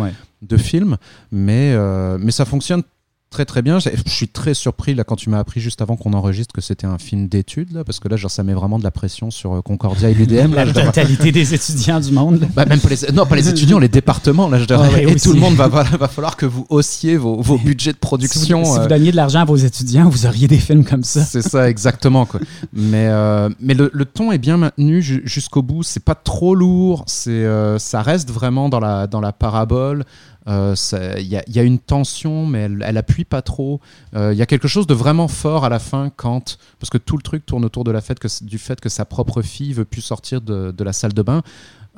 [0.43, 0.97] de film,
[1.31, 1.77] mais,
[2.19, 2.83] mais ça fonctionne
[3.31, 3.79] très très bien.
[3.79, 6.87] Je suis très surpris là quand tu m'as appris juste avant qu'on enregistre que c'était
[6.87, 9.55] un film d'études là, parce que là genre ça met vraiment de la pression sur
[9.55, 10.55] euh, Concordia et l'UDM.
[10.55, 12.47] la totalité des étudiants du monde.
[12.55, 14.59] Bah, même pas les, non pas les étudiants, les départements là.
[14.59, 14.65] Je
[14.99, 18.65] et tout le monde va, va, falloir que vous haussiez vos, vos budgets de production.
[18.65, 18.87] Si vous, euh.
[18.87, 21.23] donniez de l'argent à vos étudiants, vous auriez des films comme ça.
[21.25, 22.41] C'est ça exactement quoi.
[22.73, 25.83] mais euh, mais le, le, ton est bien maintenu jusqu'au bout.
[25.83, 27.05] C'est pas trop lourd.
[27.07, 27.47] C'est
[27.79, 30.05] ça reste vraiment dans la dans la parabole.
[30.49, 30.75] Euh,
[31.19, 33.81] il y, a une tension, mais elle, elle appuie pas trop.
[34.15, 36.99] Euh, il y a quelque chose de vraiment fort à la fin quand, parce que
[36.99, 39.85] tout le truc tourne autour de la fête du fait que sa propre fille veut
[39.85, 41.43] plus sortir de, la salle de bain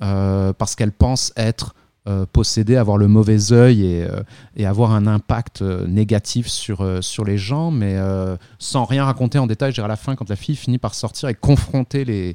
[0.01, 1.75] euh, parce qu'elle pense être
[2.33, 4.07] possédée, avoir le mauvais œil et,
[4.57, 7.99] et avoir un impact négatif sur, sur les gens, mais
[8.59, 9.79] sans rien raconter en détail.
[9.79, 12.35] À la fin, quand la fille finit par sortir et confronter les,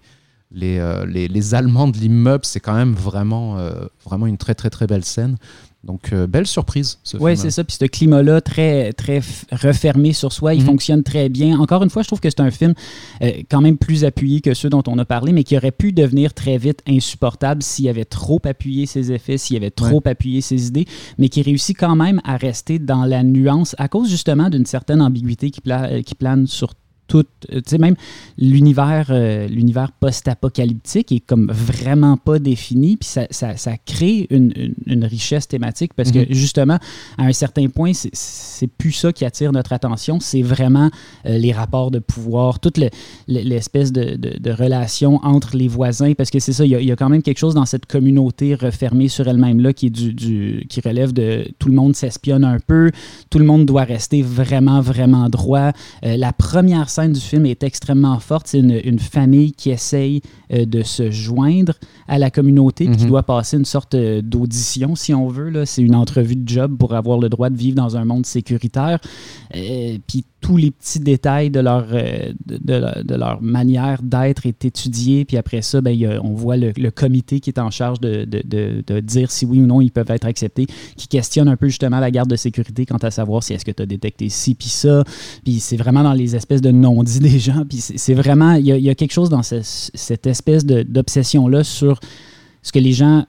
[0.52, 3.58] les, les, les, Allemands de l'immeuble, c'est quand même vraiment,
[4.06, 5.38] vraiment une très très très belle scène.
[5.84, 6.98] Donc, euh, belle surprise.
[7.20, 7.64] Oui, c'est ça.
[7.66, 9.20] Puis ce climat-là, très, très
[9.52, 10.66] refermé sur soi, il mhm.
[10.68, 11.60] fonctionne très bien.
[11.60, 12.74] Encore une fois, je trouve que c'est un film
[13.22, 15.92] euh, quand même plus appuyé que ceux dont on a parlé, mais qui aurait pu
[15.92, 20.68] devenir très vite insupportable s'il avait trop appuyé ses effets, s'il avait trop appuyé ses
[20.68, 20.86] idées,
[21.18, 25.02] mais qui réussit quand même à rester dans la nuance à cause justement d'une certaine
[25.02, 26.74] ambiguïté qui, euh, qui plane sur
[27.14, 27.96] tout, euh, tu sais, même
[28.40, 34.74] l'univers, euh, l'univers post-apocalyptique est comme vraiment pas défini, puis ça, ça, ça crée une,
[34.88, 36.26] une, richesse thématique parce que mhm.
[36.32, 36.80] justement,
[37.20, 40.90] à un certain point, c'est plus ça qui attire notre attention, c'est vraiment
[41.28, 42.80] euh, les rapports de pouvoir, toute
[43.28, 46.96] l'espèce de, de, de, relation entre les voisins, parce que c'est ça, il y, a,
[46.96, 50.66] quand même quelque chose dans cette communauté refermée sur elle-même là qui, est du, du,
[50.68, 52.90] qui relève de tout le monde s'espionne un peu,
[53.30, 55.74] tout le monde doit rester vraiment, vraiment droit.
[56.02, 58.48] la première scène du film est extrêmement forte.
[58.48, 60.22] C'est une, famille qui essaye
[60.54, 61.74] de se joindre
[62.08, 63.10] à la communauté, qui mhm.
[63.10, 65.66] doit passer une sorte euh, d'audition, si on veut.
[65.66, 69.00] C'est une entrevue de job pour avoir le droit de vivre dans un monde sécuritaire.
[69.56, 75.24] Euh, puis tous les petits détails de leur, de, leur manière d'être est étudié.
[75.24, 79.32] Puis après ça, ben, on voit le, comité qui est en charge de, de, dire
[79.32, 80.66] si oui ou non ils peuvent être acceptés,
[80.98, 83.72] qui questionne un peu justement la garde de sécurité quant à savoir si est-ce que
[83.72, 85.06] tu as détecté ci puis ça.
[85.46, 87.64] Puis c'est vraiment dans les espèces de non-dits des gens.
[87.68, 92.00] Puis c'est vraiment, il y, a quelque chose dans cette espèce d'obsession-là sur
[92.62, 93.26] ce que les gens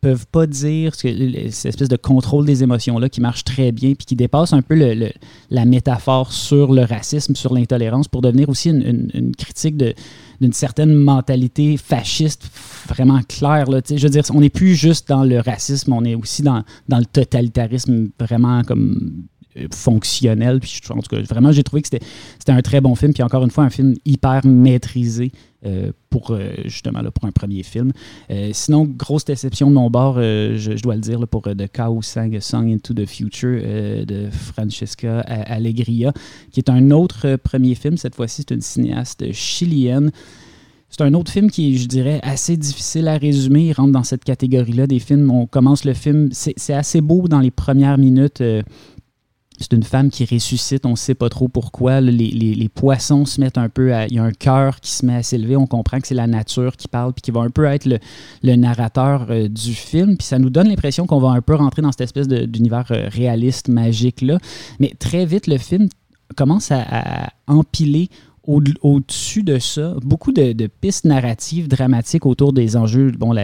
[0.00, 3.94] peuvent pas dire, ce que, cette espèce de contrôle des émotions-là qui marche très bien,
[3.94, 5.10] puis qui dépasse un peu le,
[5.50, 10.94] la métaphore sur le racisme, sur l'intolérance, pour devenir aussi une, une, critique d'une certaine
[10.94, 12.50] mentalité fasciste
[12.88, 13.70] vraiment claire.
[13.70, 13.80] Là.
[13.86, 16.98] Je veux dire, on n'est plus juste dans le racisme, on est aussi dans, dans
[16.98, 19.24] le totalitarisme vraiment comme
[19.72, 20.60] fonctionnel.
[20.60, 23.12] Puis, en tout cas, vraiment, j'ai trouvé que c'était un très bon film.
[23.12, 25.32] Puis encore une fois, un film hyper maîtrisé
[25.66, 27.90] euh, pour euh, justement pour un premier film.
[28.30, 32.30] Euh, sinon, grosse déception de mon bord, je, dois le dire, pour The Cow Sang
[32.40, 33.60] Song into the Future
[34.06, 36.12] de Francesca Allegria,
[36.52, 37.96] qui est un autre premier film.
[37.96, 40.10] Cette fois-ci, c'est une cinéaste chilienne.
[40.88, 43.68] C'est un autre film qui est, je dirais, assez difficile à résumer.
[43.68, 45.30] Il rentre dans cette catégorie-là des films.
[45.30, 48.42] On commence le film, c'est assez beau dans les premières minutes
[49.58, 52.00] c'est une femme qui ressuscite, on ne sait pas trop pourquoi.
[52.00, 54.06] Les, poissons se mettent un peu à.
[54.06, 55.56] Il y a un cœur qui se met à s'élever.
[55.56, 58.56] On comprend que c'est la nature qui parle, puis qui va un peu être le,
[58.56, 60.16] narrateur euh, du film.
[60.16, 63.08] Puis ça nous donne l'impression qu'on va un peu rentrer dans cette espèce d'univers euh,
[63.08, 64.38] réaliste, magique-là.
[64.80, 65.88] Mais très vite, le film
[66.36, 68.08] commence à empiler
[68.46, 73.12] au-dessus de ça, beaucoup de, pistes narratives dramatiques autour des enjeux.
[73.12, 73.34] Bon,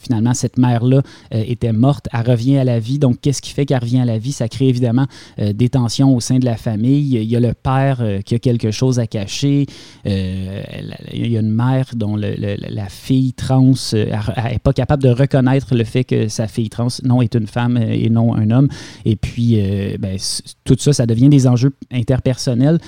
[0.00, 1.02] finalement, cette mère-là
[1.34, 2.98] euh, était morte, elle revient à la vie.
[2.98, 4.32] Donc, qu'est-ce qui fait qu'elle revient à la vie?
[4.32, 5.06] Ça crée évidemment
[5.38, 7.16] euh, des tensions au sein de la famille.
[7.16, 9.66] Il y a le père euh, qui a quelque chose à cacher.
[10.04, 15.84] il y a une mère dont la fille trans n'est pas capable de reconnaître le
[15.84, 18.68] fait que sa fille trans, non, est une femme et non un homme.
[19.04, 19.60] Et puis,
[19.98, 20.18] ben,
[20.64, 22.78] tout ça, ça devient des enjeux interpersonnels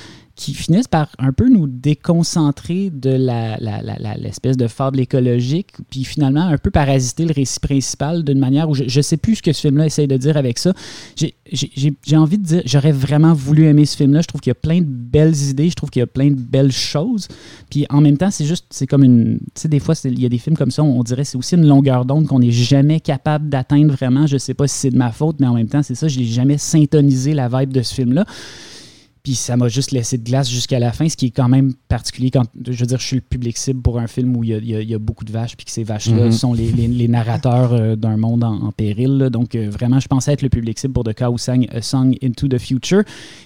[0.43, 3.11] qui finissent par un peu nous déconcentrer de
[4.21, 8.75] l'espèce de fable écologique, puis finalement un peu parasiter le récit principal d'une manière où
[8.75, 10.73] je ne sais plus ce que ce film-là essaye de dire avec ça.
[11.17, 14.21] J'ai envie de dire, j'aurais vraiment voulu aimer ce film-là.
[14.23, 16.31] Je trouve qu'il y a plein de belles idées, je trouve qu'il y a plein
[16.31, 17.29] de belles choses.
[17.71, 19.39] Puis en même temps, c'est juste, c'est comme une.
[19.55, 21.55] Tu sais, des fois, il y a des films comme ça, on, dirait c'est aussi
[21.55, 24.27] une longueur d'onde qu'on n'est jamais capable d'atteindre vraiment.
[24.27, 26.09] Je ne sais pas si c'est de ma faute, mais en même temps, c'est ça,
[26.09, 28.25] je n'ai jamais syntonisé la vibe de ce film-là.
[29.23, 31.75] Puis ça m'a juste laissé de glace jusqu'à la fin, ce qui est quand même
[31.87, 34.51] particulier quand, je veux dire, je suis le public cible pour un film où il
[34.51, 36.25] y a, il y a- il y a beaucoup de vaches, puis que ces vaches-là
[36.25, 36.33] Mhm.
[36.33, 39.19] sont les, les- les narrateurs euh, d'un monde en, en péril.
[39.19, 39.31] là.
[39.31, 42.17] Donc euh, vraiment, je pensais être le public cible pour The Cow Sang A Song
[42.21, 43.03] Into the Future.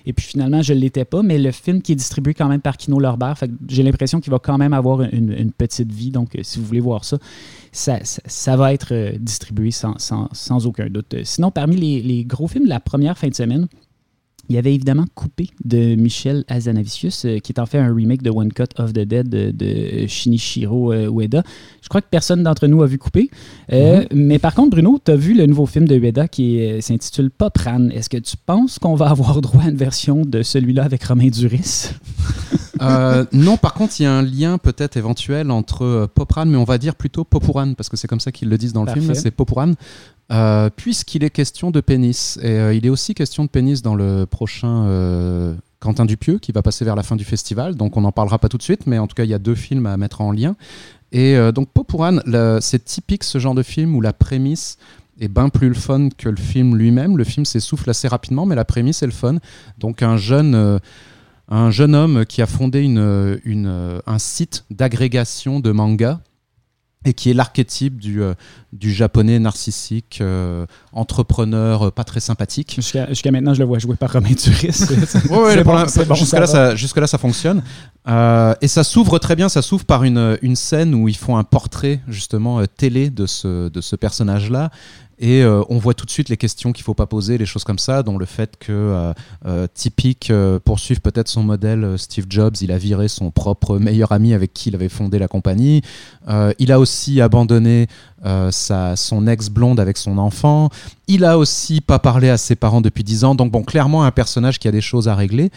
[0.07, 2.63] Et puis finalement, je ne l'étais pas, mais le film qui est distribué quand même
[2.63, 5.93] par Kino Lorber, fait que j'ai l'impression qu'il va quand même avoir une, une petite
[5.93, 6.11] vie.
[6.11, 7.19] Donc euh, si vous voulez voir ça,
[7.71, 11.13] ça, ça- ça va être euh, distribué sans, sans- sans aucun doute.
[11.13, 13.67] Euh, Sinon, parmi les, les gros films de la première fin de semaine,
[14.49, 18.23] il y avait évidemment Coupé de Michel Azanavicius, euh, qui est en fait un remake
[18.23, 21.43] de One Cut of the Dead de, de Shinichiro euh, Ueda.
[21.83, 23.31] Je crois que personne d'entre nous a vu Coupé.
[23.73, 26.81] Euh, Mais par contre, Bruno, tu as vu le nouveau film de Ueda qui euh,
[26.81, 27.91] s'intitule Pop Ran.
[27.91, 31.29] Est-ce que tu penses qu'on va avoir droit à une version de celui-là avec Romain
[31.29, 31.91] Duris?
[33.33, 36.65] Non, par contre, il y a un lien peut-être éventuel entre euh, Popran, mais on
[36.65, 39.15] va dire plutôt Popuran, parce que c'est comme ça qu'ils le disent dans le film,
[39.15, 39.73] c'est Popuran,
[40.33, 42.39] euh, puisqu'il est question de pénis.
[42.43, 46.53] Et euh, il est aussi question de pénis dans le prochain euh, Quentin Dupieux, qui
[46.53, 47.75] va passer vers la fin du festival.
[47.77, 49.39] Donc on n'en parlera pas tout de suite, mais en tout cas, il y a
[49.39, 50.57] deux films à mettre en lien.
[51.13, 54.77] Et donc Popuran, le- c'est typique ce genre de film où la prémisse
[55.21, 57.17] est bien plus le fun que le film lui-même.
[57.17, 59.37] Le film s'essouffle assez rapidement, mais la prémisse est le fun.
[59.79, 60.81] Donc un jeune...
[61.49, 66.19] un jeune homme qui a fondé une, une- un site d'agrégation de manga
[67.07, 68.35] et qui est l'archétype du, euh,
[68.73, 72.75] du japonais narcissique, euh, entrepreneur, euh, pas très sympathique.
[72.75, 74.83] Jusqu'à jusqu'à maintenant, je le vois jouer par Romain Duris.
[75.31, 77.07] Ouais, bon, bon, jusque-là, ça va.
[77.07, 77.63] ça, fonctionne.
[78.09, 79.49] Euh, et ça s'ouvre très bien.
[79.49, 83.69] Ça s'ouvre par une, une scène où ils font un portrait, justement, télé de ce,
[83.69, 84.71] de ce personnage-là.
[85.19, 87.65] Et euh, on voit tout de suite les questions qu'il faut pas poser, les choses
[87.65, 89.13] comme ça, dont le fait que, euh,
[89.47, 94.13] euh, typique, euh, poursuivre peut-être son modèle, Steve Jobs, il a viré son propre meilleur
[94.13, 95.83] ami avec qui il avait fondé la compagnie.
[96.59, 97.87] Il a aussi abandonné
[98.51, 100.71] sa, son ex-blonde avec son enfant.
[101.07, 103.35] Il a aussi pas parlé à ses parents depuis 10 ans.
[103.35, 105.51] Donc, bon, clairement, un personnage qui a des choses à régler.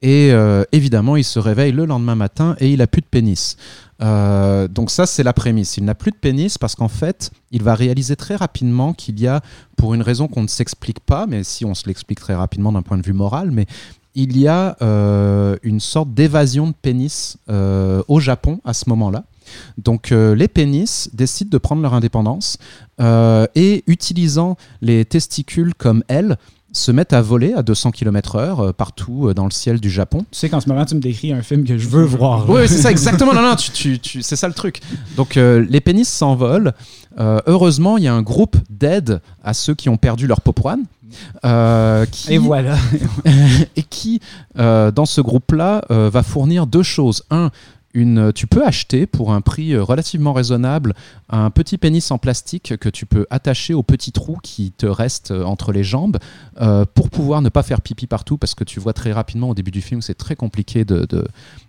[0.00, 0.32] Et
[0.72, 3.56] évidemment, il se réveille le lendemain matin et il a plus de pénis.
[4.02, 5.76] Euh, donc ça, c'est la prémisse.
[5.76, 9.26] Il n'a plus de pénis parce qu'en fait, il va réaliser très rapidement qu'il y
[9.26, 9.40] a,
[9.76, 12.82] pour une raison qu'on ne s'explique pas, mais si on se l'explique très rapidement d'un
[12.82, 13.66] point de vue moral, mais
[14.14, 19.24] il y a euh, une sorte d'évasion de pénis euh, au Japon à ce moment-là.
[19.76, 22.56] Donc les pénis décident de prendre leur indépendance
[23.00, 26.38] et utilisant les testicules comme ailes,
[26.72, 30.20] se mettent à voler à 200 km/h euh, partout euh, dans le ciel du Japon.
[30.30, 32.48] tu sais qu'en ce moment, tu me décris un film que je veux voir.
[32.48, 33.34] Oui, c'est ça, exactement.
[33.34, 34.80] Non, non, tu, tu- tu- c'est ça le truc.
[35.16, 36.72] Donc, euh, les pénis s'envolent.
[37.20, 40.84] Euh, heureusement, il y a un groupe d'aide à ceux qui ont perdu leur popoine.
[41.44, 42.76] euh, qui, Et voilà.
[43.76, 44.20] et qui,
[44.56, 47.22] dans ce groupe-là, va fournir deux choses.
[47.30, 47.50] Un,
[47.94, 50.94] une, tu peux acheter pour un prix euh, relativement raisonnable
[51.28, 55.30] un petit pénis en plastique que tu peux attacher au petit trou qui te reste
[55.30, 56.18] euh, entre les jambes
[56.60, 59.54] euh, pour pouvoir ne pas faire pipi partout parce que tu vois très rapidement au
[59.54, 61.06] début du film c'est très compliqué de,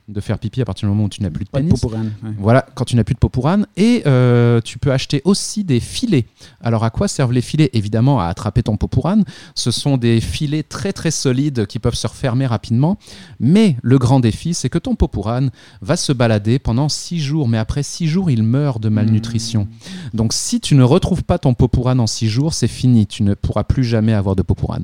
[0.10, 1.80] de faire pipi à partir du moment où tu n'as plus de Pas de pénis.
[1.80, 2.32] Popourane, ouais.
[2.38, 3.66] Voilà, quand tu n'as plus de popourane.
[3.78, 6.26] Et euh, tu peux acheter aussi des filets.
[6.62, 7.70] Alors, à quoi servent les filets?
[7.74, 9.24] Évidemment, à attraper ton popourane.
[9.56, 12.98] Ce sont des filets très très solides qui peuvent se refermer rapidement.
[13.40, 17.48] Mais le grand défi, c'est que ton popourane va se balader pendant six jours.
[17.48, 19.68] Mais après six jours, il meurt de malnutrition.
[20.14, 23.08] Donc, si tu ne retrouves pas ton popourane en six jours, c'est fini.
[23.08, 24.84] Tu ne pourras plus jamais avoir de popourane.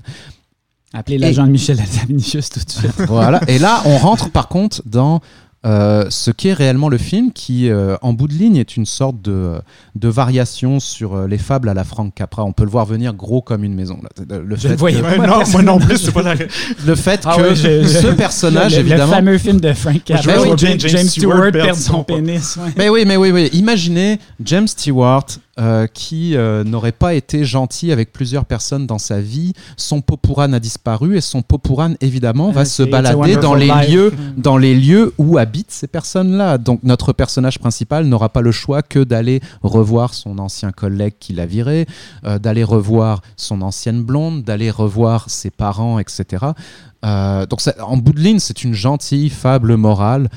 [0.93, 2.93] Appelez l'agent de Michel Azanavicius tout de suite.
[3.07, 3.41] Voilà.
[3.47, 5.21] Et là, on rentre par contre dans
[5.65, 9.21] euh, ce qu'est réellement le film, qui euh, en bout de ligne est une sorte
[9.21, 9.59] de,
[9.95, 12.45] de variation sur euh, les fables à la Frank Capra.
[12.45, 13.99] On peut le voir venir gros comme une maison.
[14.01, 14.37] là.
[14.39, 16.21] Le Je fait le voyais que- Ouais, Moi, non, personne- moi non plus, c'est pas
[16.23, 16.35] la...
[16.85, 19.11] le fait Ah que ouais, je- je- ce personnage, le, le évidemment.
[19.13, 22.55] fameux film de Frank Capra où voir James, James James Stewart perd son son- pénis.
[22.55, 22.71] ouais.
[22.77, 23.49] Mais oui, mais oui, oui.
[23.51, 25.25] Imaginez James Stewart
[25.59, 29.53] euh, qui euh, n'aurait pas été gentil avec plusieurs personnes dans sa vie.
[29.75, 33.89] Son Popourane a disparu et son Popourane, évidemment, va Euh, se balader dans les Life.
[33.89, 36.57] lieux, dans les lieux où habitent ces personnes-là.
[36.57, 41.33] Donc notre personnage principal n'aura pas le choix que d'aller revoir son ancien collègue qui
[41.33, 41.85] l'a viré,
[42.25, 46.45] euh, d'aller revoir son ancienne blonde, d'aller revoir ses parents, etc.
[47.03, 50.29] Donc ça- en bout de ligne, c'est une gentille fable morale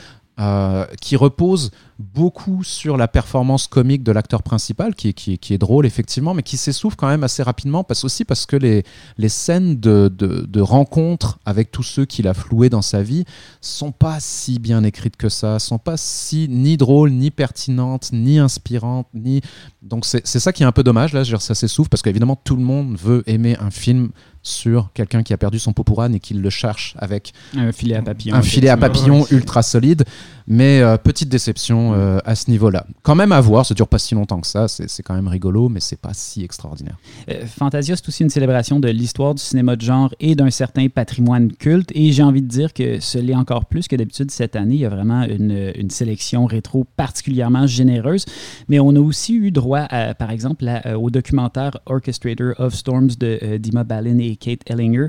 [0.43, 6.35] euh, qui repose beaucoup sur la performance comique de l'acteur principal, qui est, drôle effectivement,
[6.35, 8.83] mais qui s'essouffle quand même assez rapidement, parce aussi parce que les,
[9.29, 13.25] scènes de, de, rencontres avec tous ceux qu'il a floués dans sa vie
[13.61, 18.41] sont pas si bien écrites que ça, sont pas si ni drôles, ni pertinentes, ni
[18.41, 19.43] inspirantes, ni
[19.81, 22.65] donc c'est ça qui est un peu dommage là, ça s'essouffle parce qu'évidemment tout le
[22.65, 24.11] monde veut aimer un film
[24.43, 28.03] sur quelqu'un qui a perdu son popourane et qui le cherche avec un filet à
[28.03, 28.35] papillon.
[28.35, 30.05] Un filet à papillon ultra solide.
[30.47, 32.87] Mais euh, petite déception euh, à ce niveau-là.
[33.03, 35.69] Quand même à voir, ça dure pas si longtemps que ça, c'est quand même rigolo,
[35.69, 36.97] mais c'est pas si extraordinaire.
[37.31, 40.89] Euh, Fantasia, c'est aussi une célébration de l'histoire du cinéma de genre et d'un certain
[40.89, 41.91] patrimoine culte.
[41.95, 44.75] Et j'ai envie de dire que ce l'est encore plus que d'habitude cette année.
[44.75, 48.25] Il y a vraiment une, une, sélection rétro particulièrement généreuse.
[48.69, 50.65] Mais on a aussi eu droit, à, par exemple,
[50.97, 55.07] au documentaire Orchestrator of Storms de Dima Balin et Kate Ellinger,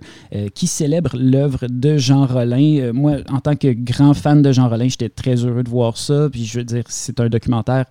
[0.53, 2.91] qui célèbre l'œuvre de Jean Rollin.
[2.93, 6.30] moi, en tant que grand fan de Jean Rollin, j'étais très heureux de voir ça.
[6.32, 7.86] Puis je veux dire, c'est un documentaire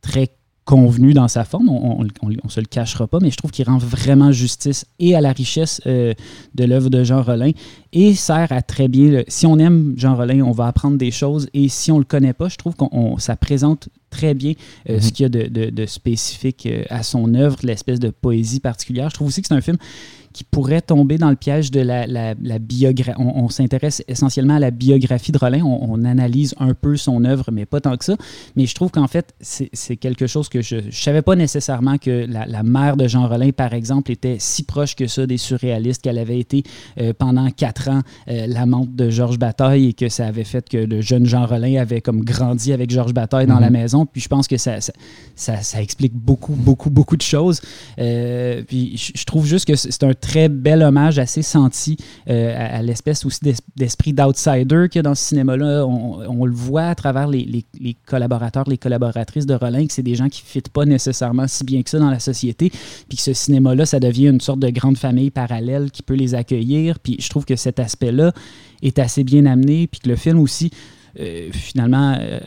[0.00, 0.30] très
[0.68, 3.78] convenu dans sa forme, on ne se le cachera pas, mais je trouve qu'il rend
[3.78, 6.12] vraiment justice et à la richesse euh,
[6.54, 7.52] de l'œuvre de Jean Rollin
[7.94, 9.22] et sert à très bien.
[9.28, 12.04] si on aime Jean Rollin, on va apprendre des choses et si on ne le
[12.04, 12.84] connaît pas, je trouve que
[13.16, 14.52] ça présente très bien
[14.90, 15.12] euh, ce mm-hmm.
[15.12, 19.08] qu'il y a de, de spécifique euh, à son œuvre, l'espèce de poésie particulière.
[19.08, 19.78] Je trouve aussi que c'est un film
[20.32, 23.18] qui pourrait tomber dans le piège de la, la, biographie.
[23.18, 25.62] On, s'intéresse essentiellement à la biographie de Rollin.
[25.64, 28.16] On, analyse un peu son œuvre, mais pas tant que ça.
[28.56, 32.26] Mais je trouve qu'en fait, c'est quelque chose que je ne savais pas nécessairement que
[32.28, 36.18] la, mère de Jean Rollin, par exemple, était si proche que ça des surréalistes, qu'elle
[36.18, 36.62] avait été
[37.00, 40.76] euh, pendant quatre ans euh, l'amante de Georges Bataille et que ça avait fait que
[40.76, 43.78] le jeune Jean Rollin avait comme grandi avec Georges Bataille dans la mhm.
[43.78, 44.06] maison.
[44.06, 44.92] Puis je pense que ça, ça,
[45.62, 47.60] ça, explique beaucoup, beaucoup, beaucoup de choses.
[47.98, 51.96] Euh, puis je trouve juste que c'est un très bel hommage assez senti
[52.28, 53.40] euh, à, l'espèce aussi
[53.76, 55.86] d'esprit d'outsider qu'il y a dans ce cinéma-là.
[55.86, 57.64] On, le voit à travers les,
[58.06, 61.64] collaborateurs, les collaboratrices de Rollin, que c'est des gens qui ne fitent pas nécessairement si
[61.64, 62.70] bien que ça dans la société,
[63.08, 66.34] puis que ce cinéma-là, ça devient une sorte de grande famille parallèle qui peut les
[66.34, 66.98] accueillir.
[66.98, 68.32] Puis je trouve que cet aspect-là
[68.82, 70.70] est assez bien amené, puis que le film aussi,
[71.18, 72.16] euh, finalement...
[72.20, 72.40] Euh,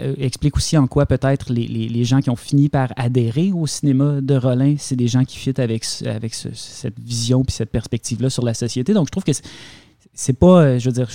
[0.00, 3.66] euh, explique aussi en quoi peut-être les, les, gens qui ont fini par adhérer au
[3.66, 8.30] cinéma de Rollin, c'est des gens qui fit avec, avec cette vision puis cette perspective-là
[8.30, 8.94] sur la société.
[8.94, 9.32] Donc je trouve que
[10.12, 11.08] c'est pas, euh, je veux dire,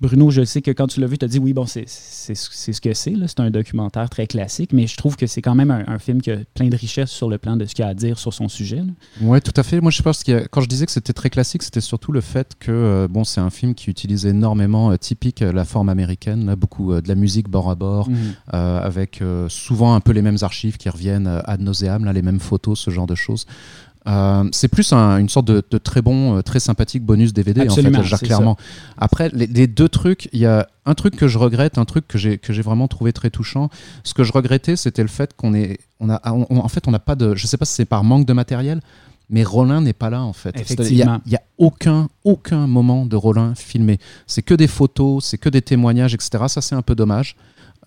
[0.00, 2.80] Bruno, je sais que quand tu l'as vu, tu as dit oui, bon, c'est ce
[2.80, 3.14] que c'est.
[3.26, 6.30] C'est un documentaire très classique, mais je trouve que c'est quand même un, film qui
[6.30, 8.48] a plein de richesses sur le plan de ce qu'il a à dire sur son
[8.48, 8.82] sujet.
[9.20, 9.80] Oui, tout à fait.
[9.80, 12.54] Moi, je pense que quand je disais que c'était très classique, c'était surtout le fait
[12.58, 16.92] que euh, bon, c'est un film qui utilise énormément, euh, typique, la forme américaine, beaucoup
[16.92, 18.14] de la musique bord à bord, mmh.
[18.52, 22.78] avec souvent un peu les mêmes archives qui reviennent ad nauseam, là, les mêmes photos,
[22.78, 23.46] ce genre de choses.
[24.06, 28.16] Euh, c'est plus une sorte de, très bon, euh, très sympathique bonus DVD en fait,
[28.24, 28.56] clairement.
[28.96, 32.16] Après, les, deux trucs, il y a un truc que je regrette, un truc que
[32.16, 33.68] j'ai que j'ai vraiment trouvé très touchant.
[34.02, 36.98] Ce que je regrettais, c'était le fait qu'on est, on a, en fait, on n'a
[36.98, 38.80] pas de, je sais pas si c'est par manque de matériel,
[39.28, 40.54] mais Rollin n'est pas là en fait.
[40.78, 43.98] Il n'y a, a, aucun, aucun moment de Rollin filmé.
[44.26, 46.44] C'est que des photos, c'est que des témoignages, etc.
[46.48, 47.36] Ça, c'est un peu dommage.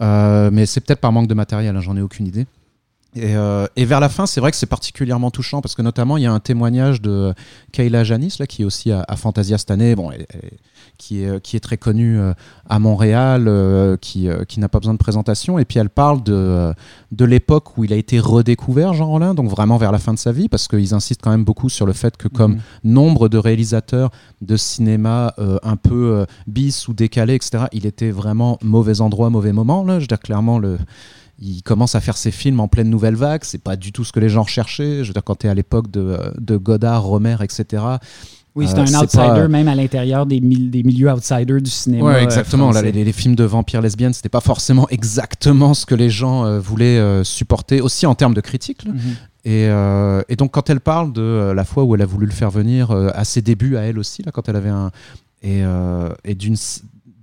[0.02, 2.48] Euh, mais c'est peut-être par manque de matériel, hein, j'en ai aucune idée.
[3.18, 6.24] Euh, et, vers la fin, c'est vrai que c'est particulièrement touchant parce que notamment il
[6.24, 7.34] y a un témoignage de
[7.72, 10.12] Kayla Janis là, qui est aussi à, Fantasia cette année, bon,
[10.98, 12.34] qui, est, qui est très connue euh,
[12.68, 15.60] à Montréal, euh, qui, qui n'a pas besoin de présentation.
[15.60, 16.74] Et puis elle parle de,
[17.12, 20.20] de l'époque où il a été redécouvert, Jean Rollin, donc vraiment vers la fin de
[20.20, 22.62] sa vie, parce qu'ils insistent quand même beaucoup sur le fait que comme mhm.
[22.84, 24.10] nombre de réalisateurs
[24.42, 29.84] de cinéma un peu bis ou décalé, etc., il était vraiment mauvais endroit, mauvais moment.
[29.84, 29.96] Là.
[29.96, 30.78] Je veux dire clairement le
[31.40, 33.44] il commence à faire ses films en pleine nouvelle vague.
[33.44, 35.04] C'est pas du tout ce que les gens recherchaient.
[35.04, 37.84] Je veux dire, quand tu es à l'époque de, de, Godard, Romer, etc.
[38.56, 42.06] Oui, c'est un euh, outsider même à l'intérieur des, des, milieux outsiders du cinéma.
[42.06, 42.72] Oui, euh, exactement.
[42.72, 46.60] Là, les, films de vampires lesbiennes, c'était pas forcément exactement ce que les gens euh,
[46.60, 48.86] voulaient supporter, aussi en termes de critique.
[48.86, 48.96] Mhm.
[49.46, 49.68] Et,
[50.30, 52.92] et, donc, quand elle parle de la fois où elle a voulu le faire venir
[52.92, 54.92] à ses débuts, à elle aussi, là, quand elle avait un.
[55.42, 55.64] Et,
[56.24, 56.56] et d'une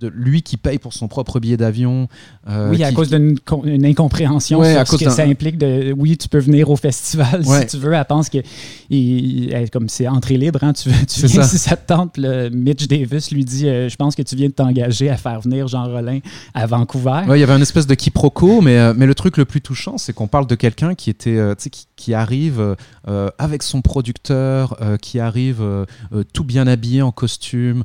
[0.07, 2.07] lui qui paye pour son propre billet d'avion.
[2.49, 6.39] Euh, oui, à cause d'une incompréhension sur ce que ça implique de oui, tu peux
[6.39, 7.93] venir au festival si tu veux.
[7.93, 8.39] Elle pense que
[9.71, 12.17] comme c'est entrée libre, hein, tu, tu viens si ça te tente.
[12.17, 15.41] Le Mitch Davis lui dit euh, Je pense que tu viens de t'engager à faire
[15.41, 16.19] venir Jean Rollin
[16.53, 17.23] à Vancouver.
[17.29, 19.97] il y avait une espèce de quiproquo, mais, euh, mais le truc le plus touchant,
[19.97, 22.75] c'est qu'on parle de quelqu'un qui était qui, qui, arrive
[23.37, 25.63] avec son producteur, qui arrive
[26.33, 27.83] tout bien habillé en costume.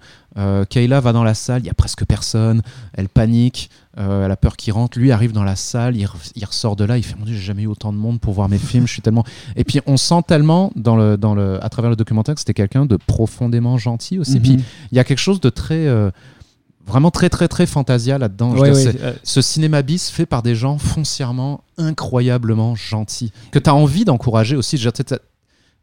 [0.68, 2.62] Kayla va dans la salle, il y a presque personne,
[2.92, 6.06] elle panique, euh, elle a peur qu'il rentre, lui arrive dans la salle, il,
[6.44, 8.48] ressort de là, il fait mon dieu j'ai jamais eu autant de monde pour voir
[8.48, 9.24] mes films, je suis tellement...
[9.56, 12.52] Et puis on sent tellement dans le, dans le, à travers le documentaire que c'était
[12.52, 14.38] quelqu'un de profondément gentil aussi.
[14.38, 14.62] Puis mhm.
[14.92, 15.86] il y a quelque chose de très...
[15.86, 16.10] Euh,
[16.86, 18.54] vraiment très très très fantasia là-dedans.
[18.62, 24.04] Euh, ce cinéma bis fait par des gens foncièrement incroyablement gentils, que tu as envie
[24.04, 24.80] d'encourager aussi.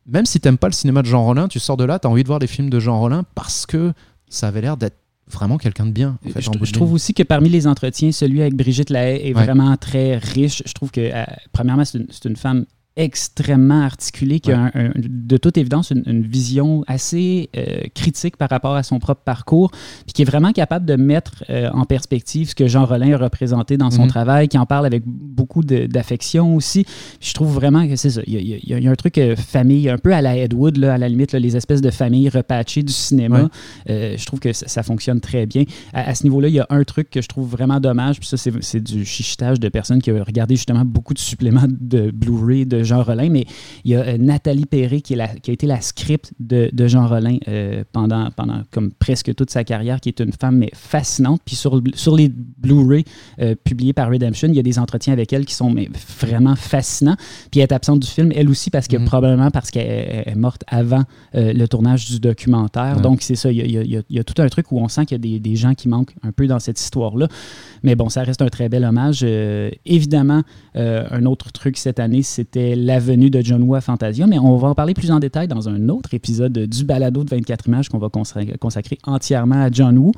[0.05, 2.09] Même si t'aimes pas le cinéma de Jean Rollin, tu sors de là, tu as
[2.09, 3.93] envie de voir des films de Jean Rollin parce que
[4.33, 4.97] ça avait l'air d'être
[5.31, 6.17] vraiment quelqu'un de bien.
[6.35, 10.61] je, trouve aussi que parmi les entretiens, celui avec Brigitte Lahaye est vraiment très riche.
[10.65, 12.65] Je trouve que, euh, premièrement, c'est une, femme
[12.95, 18.83] extrêmement articulé, qui a de toute évidence une, vision assez euh, critique par rapport à
[18.83, 22.67] son propre parcours, puis qui est vraiment capable de mettre euh, en perspective ce que
[22.67, 24.09] Jean Rollin a représenté dans son mhm.
[24.09, 26.85] travail, qui en parle avec beaucoup d'affection aussi.
[27.19, 28.21] je trouve vraiment que c'est ça.
[28.27, 30.97] Il y, a, un truc euh, famille, un peu à la Ed Wood, là, à
[30.99, 33.49] la limite, les espèces de familles repatchées du cinéma.
[33.87, 35.63] je trouve que ça, fonctionne très bien.
[35.93, 38.37] À, ce niveau-là, il y a un truc que je trouve vraiment dommage, puis ça,
[38.37, 42.82] c'est du chichitage de personnes qui ont regardé justement beaucoup de suppléments de Blu-ray de
[42.83, 43.45] Jean Rollin, mais
[43.83, 47.83] il y a euh, Nathalie Perry qui, a été la script de, Jean Rollin euh,
[47.91, 51.41] pendant, pendant comme presque toute sa carrière, qui est une femme mais fascinante.
[51.45, 53.03] Puis sur, sur les Blu-ray
[53.39, 56.55] euh, publiés par Redemption, il y a des entretiens avec elle qui sont mais, vraiment
[56.55, 57.15] fascinants.
[57.51, 59.05] Puis elle est absente du film, elle aussi, parce que mhm.
[59.05, 61.03] probablement parce qu'elle est morte avant
[61.33, 63.01] le tournage du documentaire.
[63.01, 65.39] Donc c'est ça, il y, a, tout un truc où on sent qu'il y a
[65.39, 67.27] des, des, gens qui manquent un peu dans cette histoire-là.
[67.83, 69.23] Mais bon, ça reste un très bel hommage.
[69.85, 70.43] évidemment,
[70.75, 74.69] un autre truc cette année, c'était l'avenue de John Woo à Fantasia, mais on va
[74.69, 77.97] en parler plus en détail dans un autre épisode du balado de 24 images qu'on
[77.97, 80.11] va consacrer entièrement à John Woo.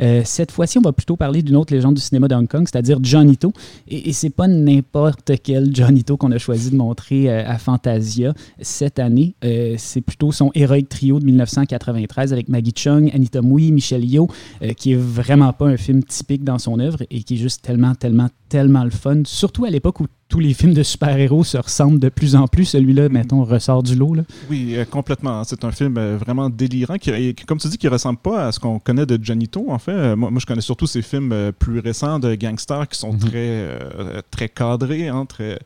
[0.00, 2.66] Euh, cette fois-ci, on va plutôt parler d'une autre légende du cinéma de Hong Kong,
[2.70, 3.52] c'est-à-dire Johnito.
[3.88, 8.34] Et, et c'est pas n'importe quel Johnito qu'on a choisi de montrer euh, à Fantasia
[8.60, 9.34] cette année.
[9.44, 14.28] Euh, c'est plutôt son héroïque trio de 1993 avec Maggie Chung, Anita Mui, Michelle Yeoh,
[14.76, 17.94] qui est vraiment pas un film typique dans son œuvre et qui est juste tellement,
[17.94, 19.22] tellement, tellement le fun.
[19.24, 22.66] Surtout à l'époque où tous les films de super-héros se ressemblent de plus en plus.
[22.66, 24.14] Celui-là, mettons, ressort du lot.
[24.14, 24.22] Là.
[24.48, 25.42] Oui, complètement.
[25.42, 28.78] C'est un film vraiment délirant qui, comme tu dis, qui ressemble pas à ce qu'on
[28.78, 29.90] connaît de Johnito, en fait.
[29.90, 33.18] Euh, moi, je connais surtout ces films euh, plus récents de gangsters qui sont mhm.
[33.18, 35.58] très, euh, très cadrés, hein, très,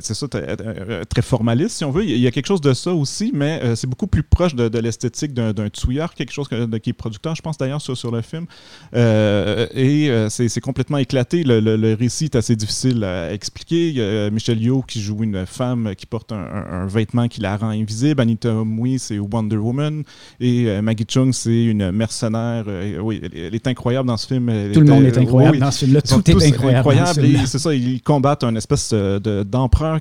[0.00, 2.04] c'est ça, euh, très formaliste, si on veut.
[2.04, 4.78] Il y a quelque chose de ça aussi, mais euh, c'est beaucoup plus proche de,
[4.78, 8.46] l'esthétique d'un tueur, quelque chose qui est producteur, je pense d'ailleurs, sur, sur le film.
[8.94, 11.42] Euh, et c'est complètement éclaté.
[11.44, 13.88] Le, récit est assez difficile à expliquer.
[13.88, 17.56] Il y a Michelle Yeoh qui joue une femme qui porte un, vêtement qui la
[17.56, 18.20] rend invisible.
[18.20, 20.02] Anita Mui, c'est Wonder Woman.
[20.40, 22.66] Et Maggie Chung, c'est une mercenaire.
[23.02, 24.46] oui, elle, est incroyable dans ce film.
[24.72, 26.02] Tout le monde est incroyable dans ce film-là.
[26.02, 27.46] Tout est incroyable.
[27.46, 28.92] c'est ça, ils combattent un espèce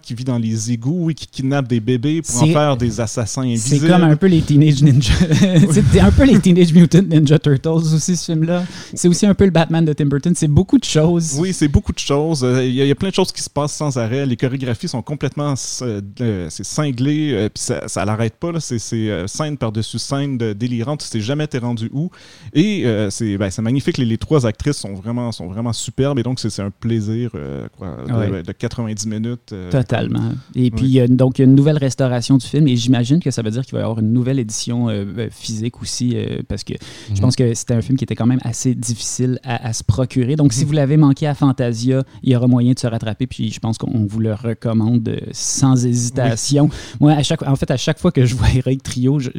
[0.01, 3.41] qui vit dans les égouts et qui kidnappe des bébés pour en faire des assassins
[3.41, 3.81] invisibles.
[3.81, 5.13] C'est comme un peu les Teenage Ninja.
[5.71, 8.63] c'est un peu les Teenage Mutant Ninja Turtles aussi, ce film-là.
[8.93, 10.33] C'est aussi un peu le Batman de Tim Burton.
[10.35, 11.37] C'est beaucoup de choses.
[11.39, 12.43] Oui, c'est beaucoup de choses.
[12.43, 14.25] Euh, il y, a plein de choses qui se passent sans arrêt.
[14.25, 18.51] Les chorégraphies sont complètement euh, c'est cinglé, euh, puis ça, ça l'arrête pas.
[18.59, 18.79] C'est
[19.27, 21.01] scène par-dessus scène de, délirante.
[21.01, 22.09] Tu sais jamais t'es rendu où.
[22.53, 23.97] Et c'est ben, magnifique.
[23.97, 26.19] Les, les, trois actrices sont vraiment, sont vraiment superbes.
[26.19, 27.31] Et donc, c'est un plaisir
[27.77, 29.53] quoi, de, 90 minutes.
[29.69, 30.31] Totalement.
[30.55, 33.41] Et puis, donc, il y a une nouvelle restauration du film et j'imagine que ça
[33.41, 36.63] veut dire qu'il va y avoir une nouvelle édition euh, euh, physique aussi euh, parce
[36.63, 36.73] que
[37.09, 37.19] je mhm.
[37.19, 40.35] pense que c'était un film qui était quand même assez difficile à, se procurer.
[40.35, 40.67] Donc, si mhm.
[40.67, 43.27] vous l'avez manqué à Fantasia, il y aura moyen de se rattraper.
[43.27, 46.69] Puis, je pense qu'on vous le recommande sans hésitation.
[46.99, 49.29] Moi, à chaque, en fait, à chaque fois que je vois Eric Trio, je,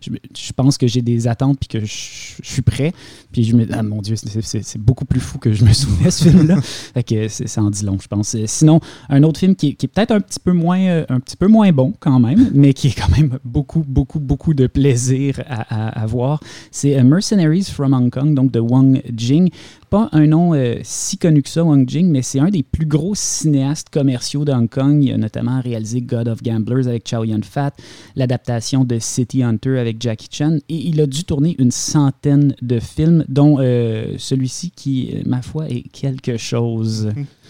[0.00, 2.92] je, pense que j'ai des attentes puis que je, suis prêt.
[3.34, 6.12] Puis, je me dis, ah mon Dieu, c'est beaucoup plus fou que je me souvenais
[6.12, 6.60] ce film-là.
[6.62, 8.36] fait que ça en dit long, je pense.
[8.46, 8.78] Sinon,
[9.08, 11.48] un autre film qui, qui est peut-être un petit peu moins euh, un petit peu
[11.48, 16.06] moins bon quand même, mais qui est quand même beaucoup, beaucoup, beaucoup de plaisir à,
[16.06, 16.38] voir.
[16.70, 19.50] C'est euh, Mercenaries from Hong Kong, donc de Wang Jing.
[19.94, 22.84] Pas un nom euh, si connu que ça, Wang Jing, mais c'est un des plus
[22.84, 25.04] gros cinéastes commerciaux de Hong Kong.
[25.04, 27.70] Il a notamment réalisé God of Gamblers avec Chow Yun-fat,
[28.16, 32.80] l'adaptation de City Hunter avec Jackie Chan, et il a dû tourner une centaine de
[32.80, 37.12] films, dont celui-ci qui, ma foi, est quelque chose.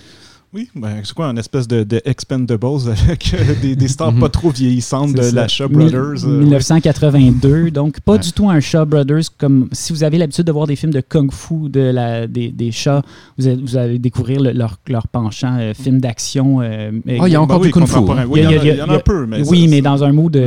[0.55, 4.29] Oui, ben, c'est quoi, une espèce de, de Expendables avec euh, des, des, stars pas
[4.29, 6.25] trop vieillissantes de la Shaw Brothers.
[6.25, 10.53] 1982, euh, donc pas du tout un Shaw Brothers comme si vous avez l'habitude de
[10.53, 13.01] voir des films de Kung Fu de la, des, des Shaw,
[13.37, 16.59] vous allez, vous allez découvrir leur, leur penchant, euh, film d'action.
[16.59, 16.63] oh,
[17.05, 17.99] il y a encore du Kung Fu.
[18.29, 19.27] Oui, il y, en a un peu.
[19.27, 20.41] Mais oui, mais dans un mode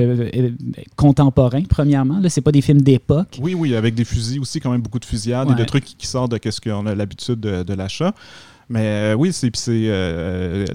[0.95, 2.20] contemporain, premièrement.
[2.22, 3.39] Là, c'est pas des films d'époque.
[3.41, 6.08] Oui, oui, avec des fusils aussi, quand même beaucoup de fusillades et de trucs qui,
[6.08, 8.14] sortent de ce qu'on a l'habitude de, de l'achat.
[8.70, 10.65] Mais euh, oui, c'est euh,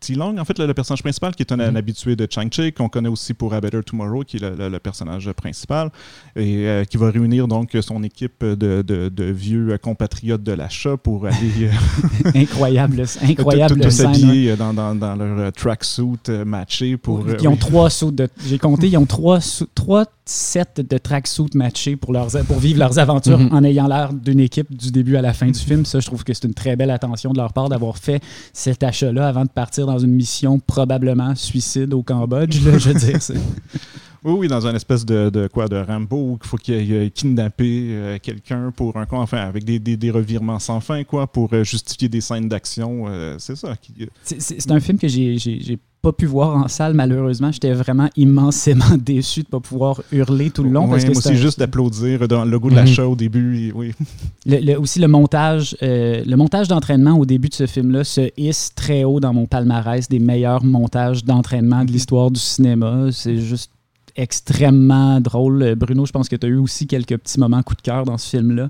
[0.00, 1.76] T-Long, en fait, le, personnage principal, qui est un, mm-hmm.
[1.76, 5.90] habitué de Chang-Chi, qu'on connaît aussi pour A Better Tomorrow, qui est le, personnage principal,
[6.34, 11.26] et euh, qui va réunir donc son équipe de, de, vieux compatriotes de l'achat pour
[11.26, 11.70] aller.
[12.34, 13.80] incroyable, incroyable.
[13.80, 17.24] Tout, s'habiller dans, dans, dans, leur tracksuit matché pour.
[17.40, 18.28] Ils ont trois sauts de.
[18.44, 19.38] J'ai compté, ils ont trois,
[19.74, 23.52] trois sets de tracksuits matchés pour, leurs, pour vivre leurs aventures mm-hmm.
[23.52, 25.86] en ayant l'air d'une équipe du début à la fin du film.
[25.86, 28.20] Ça, je trouve que c'est une très belle attention de leur part d'avoir fait
[28.52, 32.54] cet achat-là avant de partir dans une mission probablement suicide au Cambodge.
[32.54, 33.18] je veux dire,
[34.26, 37.90] Oui, oui, dans une espèce de, de quoi, de Rambo, qu'il faut qu'il ait kidnappé
[37.90, 41.62] euh, quelqu'un pour un enfin, avec des, des, des, revirements sans fin, quoi, pour euh,
[41.62, 43.04] justifier des scènes d'action.
[43.06, 43.76] Euh, c'est ça.
[43.76, 44.08] Qui...
[44.24, 47.52] C'est un film que j'ai pas pu voir en salle, malheureusement.
[47.52, 50.88] J'étais vraiment immensément déçu de pas pouvoir hurler tout le long.
[50.88, 53.70] parce que moi aussi, juste d'applaudir dans le goût de la show au début.
[53.76, 53.92] oui.
[54.44, 59.02] Le, aussi, le montage, le montage d'entraînement au début de ce film-là se hisse très
[59.02, 63.08] haut dans mon palmarès des meilleurs montages d'entraînement de l'histoire du cinéma.
[63.10, 63.70] C'est juste
[64.16, 65.74] extrêmement drôle.
[65.76, 68.18] Bruno, je pense que tu as eu aussi quelques petits moments coup de cœur dans
[68.18, 68.68] ce film-là.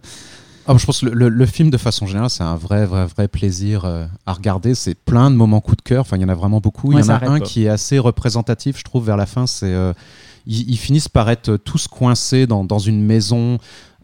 [0.68, 3.84] Ah, je pense que le, film, de façon générale, c'est un vrai, vrai, vrai plaisir
[3.84, 4.74] euh, à regarder.
[4.74, 6.00] C'est plein de moments coup de cœur.
[6.00, 6.92] Enfin, il y en a vraiment beaucoup.
[6.92, 9.46] il y en a un qui est assez représentatif, je trouve, vers la fin.
[9.46, 9.92] C'est euh,
[10.46, 13.58] ils, finissent par être tous coincés dans, dans une maison.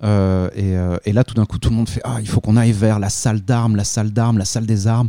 [0.05, 2.57] Euh, et, et, là, tout d'un coup, tout le monde fait Ah, il faut qu'on
[2.57, 5.09] aille vers la salle d'armes, la salle d'armes, la salle des armes.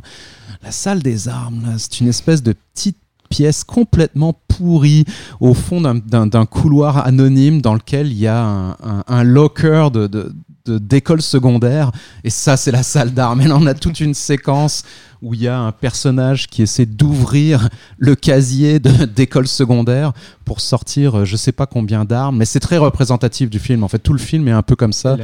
[0.63, 2.97] La salle des armes, c'est une espèce de petite
[3.33, 5.05] pièce complètement pourrie
[5.39, 8.77] au fond d'un couloir anonyme dans lequel il y a
[9.07, 10.31] un, locker de,
[10.67, 11.91] d'école secondaire.
[12.23, 13.41] Et ça c'est la salle d'armes.
[13.41, 14.83] Et là on a toute une séquence
[15.23, 18.79] où il y a un personnage qui essaie d'ouvrir le casier
[19.15, 20.13] d'école secondaire
[20.45, 23.83] pour sortir euh, je sais pas combien d'armes mais c'est très représentatif du film.
[23.83, 25.17] En fait tout le film est un peu comme ça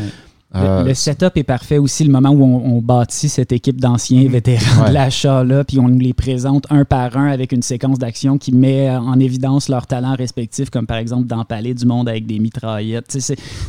[0.55, 4.29] euh, le, setup est parfait aussi, le moment où on, bâtit cette équipe d'anciens mhm.
[4.29, 8.39] vétérans de l'achat-là, puis on nous les présente un par un avec une séquence d'action
[8.39, 12.39] qui met en évidence leurs talents respectifs, comme par exemple d'empaler du monde avec des
[12.39, 13.15] mitraillettes.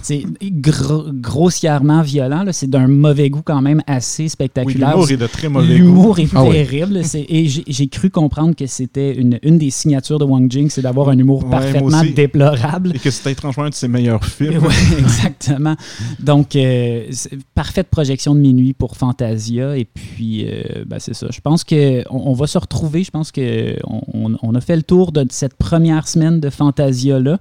[0.03, 4.93] C'est grossièrement violent, c'est d'un mauvais goût quand même assez spectaculaire.
[4.93, 5.85] L'humour est de très mauvais goût.
[5.85, 7.03] L'humour est ah terrible.
[7.29, 11.11] Et j'ai cru comprendre que c'était une, une, des signatures de Wang Jing, c'est d'avoir
[11.11, 12.93] un humour parfaitement déplorable.
[12.95, 14.63] Et que c'était étrangement un de ses meilleurs films.
[14.63, 15.77] Oui, exactement.
[16.19, 17.11] Donc, euh, euh,
[17.55, 19.77] parfaite projection de minuit pour Fantasia.
[19.77, 21.27] Et puis, euh, ben, c'est ça.
[21.31, 23.05] Je pense qu'on on va se retrouver.
[23.05, 27.39] Je pense qu'on on a fait le tour de cette première semaine de Fantasia-là.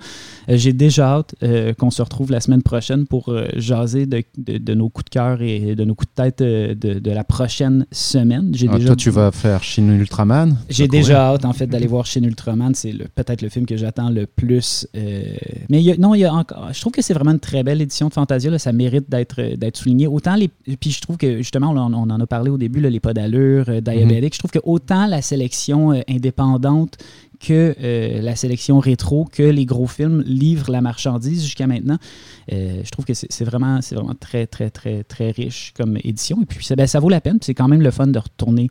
[0.50, 1.36] Euh, j'ai déjà hâte
[1.78, 5.76] qu'on se retrouve la semaine prochaine pour jaser de, de, nos coups de cœur et
[5.76, 8.52] de nos coups de tête de, de la prochaine semaine.
[8.54, 8.88] Ah, déjà...
[8.88, 10.58] Toi, tu vas faire Shin Ultraman?
[10.70, 12.74] J'ai déjà hâte, en fait, d'aller voir Shin Ultraman.
[12.76, 14.88] C'est peut-être le film que j'attends le plus.
[15.70, 16.70] Mais non, il y a encore.
[16.72, 18.50] Je trouve que c'est vraiment une très belle édition de Fantasia.
[18.50, 18.60] Là.
[18.60, 20.08] Ça mérite d'être souligné.
[20.08, 20.48] Autant les.
[20.48, 23.82] Puis je trouve que justement, on, en a parlé au début, les pas d'allure, euh,
[23.82, 24.34] diabétique.
[24.34, 26.98] Je trouve que autant la sélection euh, indépendante
[27.40, 31.98] que euh, la sélection rétro, que les gros films livrent la marchandise jusqu'à maintenant.
[32.50, 36.42] je trouve que c'est vraiment, vraiment très, très, très, très riche comme édition.
[36.42, 37.40] Et puis, ça, ben, ça vaut la peine.
[37.42, 38.70] C'est quand même le fun de retourner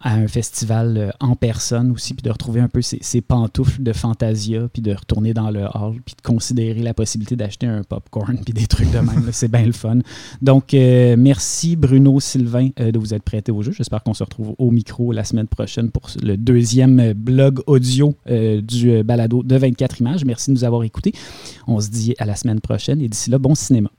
[0.00, 3.92] à un festival euh, en personne aussi, puis de retrouver un peu ces, pantoufles de
[3.92, 8.38] Fantasia, puis de retourner dans le hall, puis de considérer la possibilité d'acheter un popcorn,
[8.44, 9.28] puis des trucs de même.
[9.32, 9.98] c'est bien le fun.
[10.42, 13.72] Donc, euh, merci Bruno Sylvain euh, de vous être prêté au jeu.
[13.72, 19.02] J'espère qu'on se retrouve au micro la semaine prochaine pour le deuxième blog audio du
[19.02, 20.24] balado de 24 images.
[20.24, 21.12] Merci de nous avoir écoutés.
[21.66, 23.90] On se dit à la semaine prochaine et d'ici là, bon cinéma.